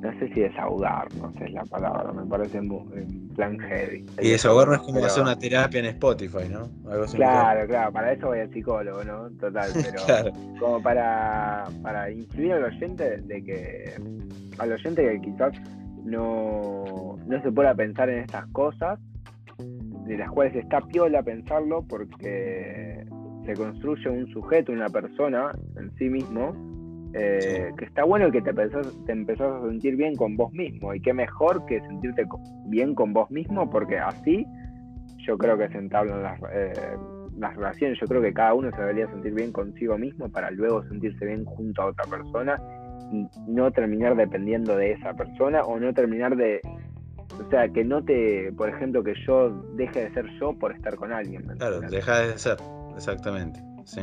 no 0.02 0.12
sé 0.20 0.34
si 0.34 0.42
desahogar, 0.42 1.08
no 1.16 1.32
sé 1.34 1.46
es 1.46 1.54
la 1.54 1.64
palabra, 1.66 2.12
me 2.12 2.26
parece 2.26 2.58
en, 2.58 3.30
plan 3.36 3.58
heavy. 3.60 4.04
Y 4.20 4.32
desahogar 4.32 4.70
no 4.70 4.74
es 4.74 4.82
como 4.82 5.06
hacer 5.06 5.22
una 5.22 5.38
terapia 5.38 5.80
en 5.80 5.86
Spotify, 5.86 6.50
¿no? 6.50 6.70
claro, 7.14 7.68
claro, 7.68 7.92
para 7.92 8.14
eso 8.14 8.28
voy 8.28 8.40
al 8.40 8.52
psicólogo, 8.52 9.04
¿no? 9.04 9.30
Total, 9.40 9.70
pero 9.74 10.34
como 10.60 10.82
para, 10.82 11.68
para 11.84 12.10
incluir 12.10 12.54
al 12.54 12.64
oyente 12.64 13.22
de 13.22 13.44
que, 13.44 13.94
al 14.58 14.72
oyente 14.72 15.04
que 15.04 15.22
quizás 15.22 15.54
no, 16.04 17.18
no 17.26 17.42
se 17.44 17.52
pueda 17.52 17.76
pensar 17.76 18.10
en 18.10 18.20
estas 18.20 18.48
cosas, 18.48 19.00
de 19.60 20.18
las 20.18 20.32
cuales 20.32 20.56
está 20.56 20.82
piola 20.82 21.22
pensarlo 21.22 21.84
porque 21.88 23.06
se 23.46 23.54
construye 23.54 24.10
un 24.10 24.28
sujeto, 24.34 24.72
una 24.72 24.90
persona 24.90 25.52
en 25.78 25.92
sí 25.98 26.10
mismo, 26.10 26.71
eh, 27.14 27.72
que 27.78 27.86
está 27.86 28.04
bueno 28.06 28.32
que 28.32 28.42
te 28.42 28.52
empezás, 28.52 28.88
te 29.06 29.12
empezás 29.12 29.52
a 29.52 29.68
sentir 29.68 29.96
bien 29.96 30.16
con 30.16 30.38
vos 30.38 30.52
mismo. 30.54 30.94
Y 30.94 31.02
qué 31.02 31.14
mejor 31.14 31.66
que 31.66 31.82
sentirte 31.82 32.26
bien 32.66 32.96
con 32.96 33.14
vos 33.14 33.30
mismo 33.32 33.70
porque 33.70 33.98
así 33.98 34.46
yo 35.18 35.38
creo 35.38 35.58
que 35.58 35.68
se 35.70 35.78
entablan 35.78 36.24
las, 36.24 36.40
eh, 36.54 36.74
las 37.38 37.56
relaciones, 37.56 38.00
yo 38.00 38.08
creo 38.08 38.22
que 38.22 38.34
cada 38.34 38.54
uno 38.54 38.72
se 38.72 38.82
debería 38.82 39.08
sentir 39.08 39.34
bien 39.34 39.52
consigo 39.52 39.98
mismo 39.98 40.30
para 40.30 40.52
luego 40.52 40.84
sentirse 40.88 41.26
bien 41.26 41.46
junto 41.46 41.82
a 41.82 41.86
otra 41.88 42.06
persona 42.06 42.60
y 43.12 43.28
no 43.48 43.72
terminar 43.72 44.16
dependiendo 44.16 44.76
de 44.76 44.94
esa 44.94 45.14
persona 45.14 45.62
o 45.64 45.80
no 45.80 45.94
terminar 45.94 46.36
de 46.36 46.62
o 47.40 47.50
sea, 47.50 47.70
que 47.70 47.84
no 47.84 48.04
te, 48.04 48.52
por 48.54 48.70
ejemplo, 48.70 49.04
que 49.04 49.14
yo 49.26 49.50
deje 49.76 50.04
de 50.04 50.14
ser 50.14 50.26
yo 50.40 50.54
por 50.54 50.74
estar 50.74 50.96
con 50.96 51.12
alguien. 51.14 51.44
Claro, 51.58 51.80
deja 51.80 52.20
de 52.20 52.38
ser, 52.38 52.58
exactamente, 52.96 53.62
sí 53.86 54.02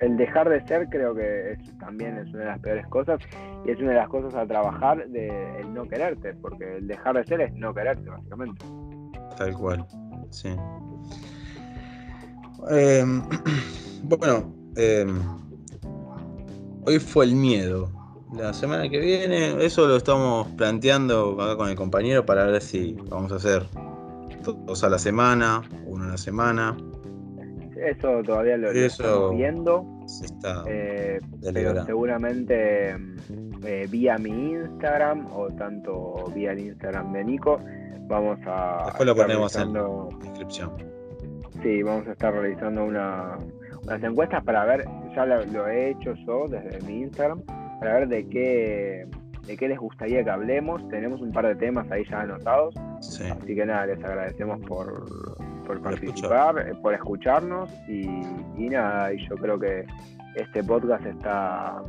el 0.00 0.16
dejar 0.16 0.48
de 0.48 0.64
ser 0.66 0.88
creo 0.88 1.14
que 1.14 1.58
también 1.80 2.18
es 2.18 2.28
una 2.28 2.40
de 2.40 2.44
las 2.46 2.60
peores 2.60 2.86
cosas 2.86 3.20
y 3.64 3.70
es 3.70 3.78
una 3.78 3.90
de 3.90 3.96
las 3.96 4.08
cosas 4.08 4.34
a 4.34 4.46
trabajar 4.46 5.08
de 5.08 5.60
el 5.60 5.74
no 5.74 5.88
quererte, 5.88 6.34
porque 6.34 6.76
el 6.76 6.86
dejar 6.86 7.16
de 7.16 7.24
ser 7.24 7.40
es 7.40 7.52
no 7.54 7.74
quererte, 7.74 8.08
básicamente. 8.08 8.64
Tal 9.36 9.52
cual, 9.54 9.84
sí. 10.30 10.50
Em, 12.70 13.22
bueno, 14.02 14.54
em, 14.76 15.20
hoy 16.86 16.98
fue 16.98 17.24
el 17.24 17.34
miedo. 17.34 17.90
La 18.34 18.52
semana 18.52 18.88
que 18.88 19.00
viene, 19.00 19.64
eso 19.64 19.86
lo 19.88 19.96
estamos 19.96 20.48
planteando 20.48 21.40
acá 21.40 21.56
con 21.56 21.70
el 21.70 21.76
compañero 21.76 22.26
para 22.26 22.44
ver 22.44 22.60
si 22.60 22.92
vamos 23.08 23.32
a 23.32 23.36
hacer 23.36 23.64
dos 24.66 24.84
a 24.84 24.88
la 24.88 24.98
semana, 24.98 25.62
uno 25.86 26.04
a 26.04 26.08
la 26.08 26.18
semana. 26.18 26.76
Eso 27.86 28.22
todavía 28.22 28.56
lo, 28.56 28.70
estamos 28.70 29.36
viendo. 29.36 29.86
Se 30.06 30.26
está 30.26 30.64
eh, 30.66 31.20
pero 31.52 31.84
seguramente 31.84 32.96
eh, 33.64 33.86
vía 33.90 34.18
mi 34.18 34.52
Instagram 34.52 35.26
o 35.32 35.48
tanto 35.50 36.24
vía 36.34 36.52
el 36.52 36.60
Instagram 36.60 37.12
de 37.12 37.24
Nico 37.24 37.60
vamos 38.08 38.38
a 38.46 38.84
Después 38.86 39.06
lo 39.06 39.14
ponemos 39.14 39.54
en 39.56 39.72
la 39.74 39.86
descripción. 40.22 40.72
Sí, 41.62 41.82
vamos 41.82 42.06
a 42.08 42.12
estar 42.12 42.32
realizando 42.32 42.84
una, 42.84 43.36
unas 43.82 44.02
encuestas 44.02 44.42
para 44.44 44.64
ver, 44.64 44.84
ya 45.14 45.26
lo, 45.26 45.44
lo 45.46 45.68
he 45.68 45.90
hecho 45.90 46.14
yo 46.26 46.46
desde 46.48 46.80
mi 46.86 47.02
Instagram, 47.02 47.42
para 47.80 47.94
ver 47.94 48.08
de 48.08 48.28
qué, 48.28 49.06
de 49.46 49.56
qué 49.56 49.68
les 49.68 49.78
gustaría 49.78 50.22
que 50.22 50.30
hablemos. 50.30 50.86
Tenemos 50.88 51.20
un 51.20 51.32
par 51.32 51.46
de 51.46 51.56
temas 51.56 51.90
ahí 51.90 52.04
ya 52.08 52.20
anotados, 52.20 52.74
Sí. 53.00 53.24
así 53.24 53.54
que 53.54 53.66
nada, 53.66 53.86
les 53.86 54.02
agradecemos 54.04 54.60
por, 54.66 55.04
por 55.68 55.82
participar, 55.82 56.66
eh, 56.66 56.74
por 56.80 56.94
escucharnos 56.94 57.70
y, 57.86 58.06
y 58.56 58.70
nada, 58.70 59.12
y 59.12 59.28
yo 59.28 59.36
creo 59.36 59.60
que 59.60 59.86
este 60.34 60.64
podcast 60.64 61.04
está, 61.04 61.82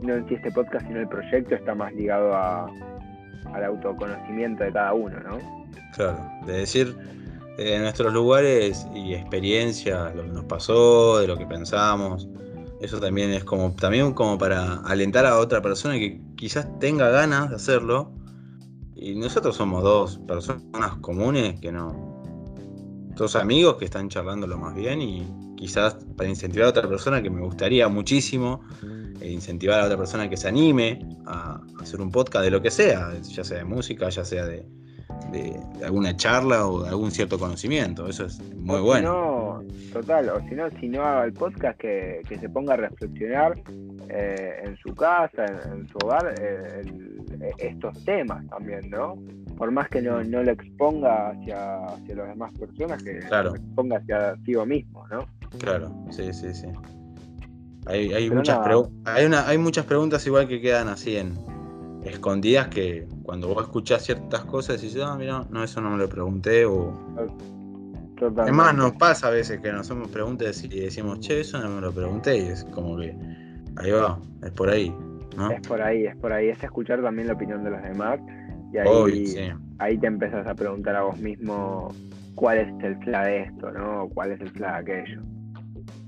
no 0.00 0.14
en 0.14 0.28
sí 0.28 0.34
este 0.34 0.52
podcast, 0.52 0.86
sino 0.86 1.00
el 1.00 1.08
proyecto 1.08 1.56
está 1.56 1.74
más 1.74 1.92
ligado 1.92 2.32
a, 2.32 2.70
al 3.52 3.64
autoconocimiento 3.64 4.62
de 4.62 4.72
cada 4.72 4.94
uno, 4.94 5.18
¿no? 5.20 5.38
Claro, 5.94 6.18
de 6.46 6.52
decir 6.58 6.96
de 7.56 7.80
nuestros 7.80 8.12
lugares 8.12 8.86
y 8.94 9.14
experiencias, 9.14 10.14
lo 10.14 10.22
que 10.22 10.28
nos 10.28 10.44
pasó, 10.44 11.18
de 11.18 11.26
lo 11.26 11.36
que 11.36 11.44
pensamos. 11.44 12.28
Eso 12.80 13.00
también 13.00 13.30
es 13.30 13.42
como, 13.42 13.74
también 13.74 14.12
como 14.12 14.38
para 14.38 14.76
alentar 14.84 15.26
a 15.26 15.38
otra 15.38 15.60
persona 15.60 15.94
que 15.94 16.20
quizás 16.36 16.68
tenga 16.78 17.08
ganas 17.08 17.50
de 17.50 17.56
hacerlo. 17.56 18.12
Y 18.94 19.16
nosotros 19.16 19.56
somos 19.56 19.82
dos 19.82 20.18
personas 20.18 20.94
comunes 21.00 21.58
que 21.60 21.72
no. 21.72 22.07
Dos 23.18 23.34
amigos 23.34 23.74
que 23.78 23.84
están 23.84 24.08
charlando 24.08 24.46
lo 24.46 24.56
más 24.58 24.76
bien 24.76 25.02
y 25.02 25.26
quizás 25.56 25.96
para 26.16 26.28
incentivar 26.28 26.68
a 26.68 26.70
otra 26.70 26.88
persona 26.88 27.20
que 27.20 27.28
me 27.28 27.40
gustaría 27.40 27.88
muchísimo 27.88 28.62
e 29.20 29.28
incentivar 29.32 29.80
a 29.80 29.86
otra 29.86 29.98
persona 29.98 30.30
que 30.30 30.36
se 30.36 30.46
anime 30.46 31.00
a 31.26 31.60
hacer 31.80 32.00
un 32.00 32.12
podcast 32.12 32.44
de 32.44 32.52
lo 32.52 32.62
que 32.62 32.70
sea, 32.70 33.12
ya 33.20 33.42
sea 33.42 33.58
de 33.58 33.64
música, 33.64 34.08
ya 34.08 34.24
sea 34.24 34.46
de, 34.46 34.64
de- 35.32 35.60
de 35.78 35.84
alguna 35.84 36.16
charla 36.16 36.66
o 36.66 36.82
de 36.82 36.88
algún 36.88 37.10
cierto 37.10 37.38
conocimiento. 37.38 38.08
Eso 38.08 38.24
es 38.26 38.38
muy 38.56 38.76
O 38.76 38.78
si 38.78 38.84
bueno. 38.84 39.12
no, 39.62 39.62
total, 39.92 40.28
o 40.30 40.40
si 40.48 40.54
no, 40.54 40.70
si 40.80 40.88
no 40.88 41.02
haga 41.02 41.24
el 41.24 41.32
podcast, 41.32 41.78
que, 41.78 42.22
que 42.28 42.38
se 42.38 42.48
ponga 42.48 42.74
a 42.74 42.76
reflexionar 42.76 43.58
eh, 44.08 44.62
en 44.64 44.76
su 44.78 44.94
casa, 44.94 45.44
en, 45.46 45.78
en 45.80 45.88
su 45.88 45.98
hogar, 45.98 46.34
eh, 46.40 46.80
el- 46.80 47.18
estos 47.58 48.04
temas 48.04 48.44
también, 48.48 48.88
¿no? 48.90 49.16
Por 49.56 49.70
más 49.70 49.88
que 49.90 50.00
no, 50.02 50.22
no 50.24 50.42
lo 50.42 50.52
exponga 50.52 51.30
hacia, 51.30 51.84
hacia 51.86 52.14
las 52.14 52.28
demás 52.28 52.52
personas, 52.58 53.02
que 53.02 53.18
Claro. 53.20 53.50
lo 53.50 53.56
exponga 53.56 53.96
hacia 53.98 54.36
sí 54.44 54.54
mismo, 54.66 55.06
¿no? 55.08 55.26
Claro, 55.58 55.90
sí, 56.10 56.32
sí, 56.32 56.52
sí. 56.54 56.66
Hay, 57.86 58.12
hay 58.12 58.30
muchas 58.30 58.58
hay, 59.04 59.24
una, 59.24 59.48
hay 59.48 59.56
muchas 59.58 59.86
preguntas 59.86 60.26
igual 60.26 60.46
que 60.46 60.60
quedan 60.60 60.88
así 60.88 61.16
en 61.16 61.34
escondidas 62.12 62.68
que 62.68 63.06
cuando 63.22 63.48
vos 63.48 63.62
escuchás 63.64 64.04
ciertas 64.04 64.44
cosas 64.44 64.80
decís, 64.80 64.98
ah, 65.02 65.16
mira, 65.16 65.44
no, 65.50 65.62
eso 65.64 65.80
no 65.80 65.90
me 65.90 65.98
lo 65.98 66.08
pregunté 66.08 66.64
o... 66.64 66.92
Totalmente. 68.16 68.50
Es 68.50 68.56
más, 68.56 68.74
nos 68.74 68.92
pasa 68.94 69.28
a 69.28 69.30
veces 69.30 69.60
que 69.60 69.70
nos 69.70 69.82
hacemos 69.82 70.08
preguntas 70.08 70.64
y 70.64 70.68
decimos, 70.68 71.20
che, 71.20 71.40
eso 71.40 71.60
no 71.60 71.70
me 71.70 71.80
lo 71.80 71.92
pregunté 71.92 72.36
y 72.36 72.48
es 72.48 72.64
como 72.64 72.96
que 72.96 73.16
ahí 73.76 73.92
va, 73.92 74.18
es 74.42 74.50
por 74.50 74.70
ahí, 74.70 74.92
¿no? 75.36 75.50
Es 75.52 75.60
por 75.68 75.80
ahí, 75.80 76.06
es 76.06 76.16
por 76.16 76.32
ahí, 76.32 76.48
es 76.48 76.60
escuchar 76.62 77.00
también 77.00 77.28
la 77.28 77.34
opinión 77.34 77.62
de 77.62 77.70
los 77.70 77.80
demás 77.82 78.18
y 78.72 78.78
ahí, 78.78 78.88
Obvio, 78.88 79.26
sí. 79.26 79.50
ahí 79.78 79.96
te 79.98 80.08
empezás 80.08 80.46
a 80.48 80.54
preguntar 80.54 80.96
a 80.96 81.02
vos 81.02 81.18
mismo 81.20 81.94
cuál 82.34 82.58
es 82.58 82.84
el 82.84 82.96
fla 83.04 83.24
de 83.24 83.42
esto, 83.42 83.70
¿no? 83.70 84.02
O 84.02 84.08
cuál 84.08 84.32
es 84.32 84.40
el 84.40 84.50
fla 84.50 84.72
de 84.72 84.78
aquello. 84.78 85.22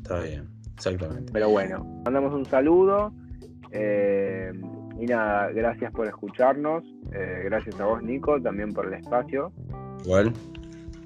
Está 0.02 0.18
bien, 0.20 0.48
exactamente. 0.74 1.32
Pero 1.32 1.48
bueno, 1.50 1.84
mandamos 2.04 2.34
un 2.34 2.44
saludo. 2.44 3.12
eh, 3.70 4.50
y 5.00 5.06
nada, 5.06 5.50
gracias 5.52 5.90
por 5.92 6.06
escucharnos. 6.06 6.84
eh, 7.12 7.42
gracias 7.46 7.80
a 7.80 7.86
vos, 7.86 8.02
Nico, 8.02 8.40
también 8.40 8.72
por 8.72 8.86
el 8.86 8.94
espacio. 8.94 9.52
Igual, 10.04 10.32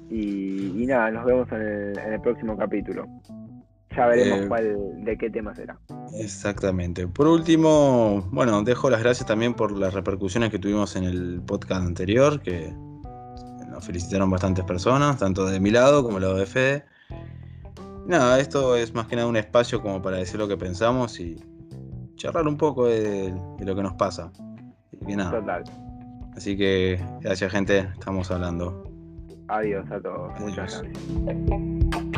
Y, 0.09 0.83
y 0.83 0.85
nada, 0.85 1.09
nos 1.11 1.25
vemos 1.25 1.51
en 1.51 1.61
el, 1.61 1.97
en 1.99 2.13
el 2.13 2.21
próximo 2.21 2.55
capítulo. 2.57 3.07
Ya 3.95 4.07
veremos 4.07 4.39
Eh, 4.41 4.47
cuál, 4.47 5.03
de 5.05 5.17
qué 5.17 5.29
tema 5.29 5.55
será. 5.55 5.77
Exactamente. 6.19 7.07
Por 7.07 7.27
último, 7.27 8.27
bueno, 8.31 8.61
dejo 8.63 8.89
las 8.89 9.01
gracias 9.01 9.25
también 9.25 9.53
por 9.53 9.71
las 9.71 9.93
repercusiones 9.93 10.49
que 10.51 10.59
tuvimos 10.59 10.95
en 10.95 11.05
el 11.05 11.41
podcast 11.45 11.81
anterior, 11.85 12.41
que 12.41 12.73
nos 13.69 13.85
felicitaron 13.85 14.29
bastantes 14.29 14.65
personas, 14.65 15.17
tanto 15.17 15.45
de 15.45 15.59
mi 15.59 15.71
lado 15.71 16.03
como 16.03 16.19
lado 16.19 16.35
de 16.35 16.45
Fede. 16.45 16.83
Nada, 18.05 18.39
esto 18.39 18.75
es 18.75 18.93
más 18.93 19.07
que 19.07 19.15
nada 19.15 19.27
un 19.27 19.37
espacio 19.37 19.81
como 19.81 20.01
para 20.01 20.17
decir 20.17 20.39
lo 20.39 20.47
que 20.47 20.57
pensamos 20.57 21.19
y 21.19 21.41
charlar 22.15 22.47
un 22.47 22.57
poco 22.57 22.85
de, 22.87 23.33
de 23.57 23.65
lo 23.65 23.75
que 23.75 23.83
nos 23.83 23.93
pasa. 23.93 24.31
Que 25.05 25.15
nada, 25.15 25.39
Total. 25.39 25.63
así 26.35 26.57
que 26.57 26.99
gracias 27.21 27.51
gente, 27.51 27.79
estamos 27.93 28.31
hablando. 28.31 28.83
Adiós 29.47 29.89
a 29.91 29.99
todos. 29.99 30.39
Muchas 30.39 30.81
gracias. 30.83 32.11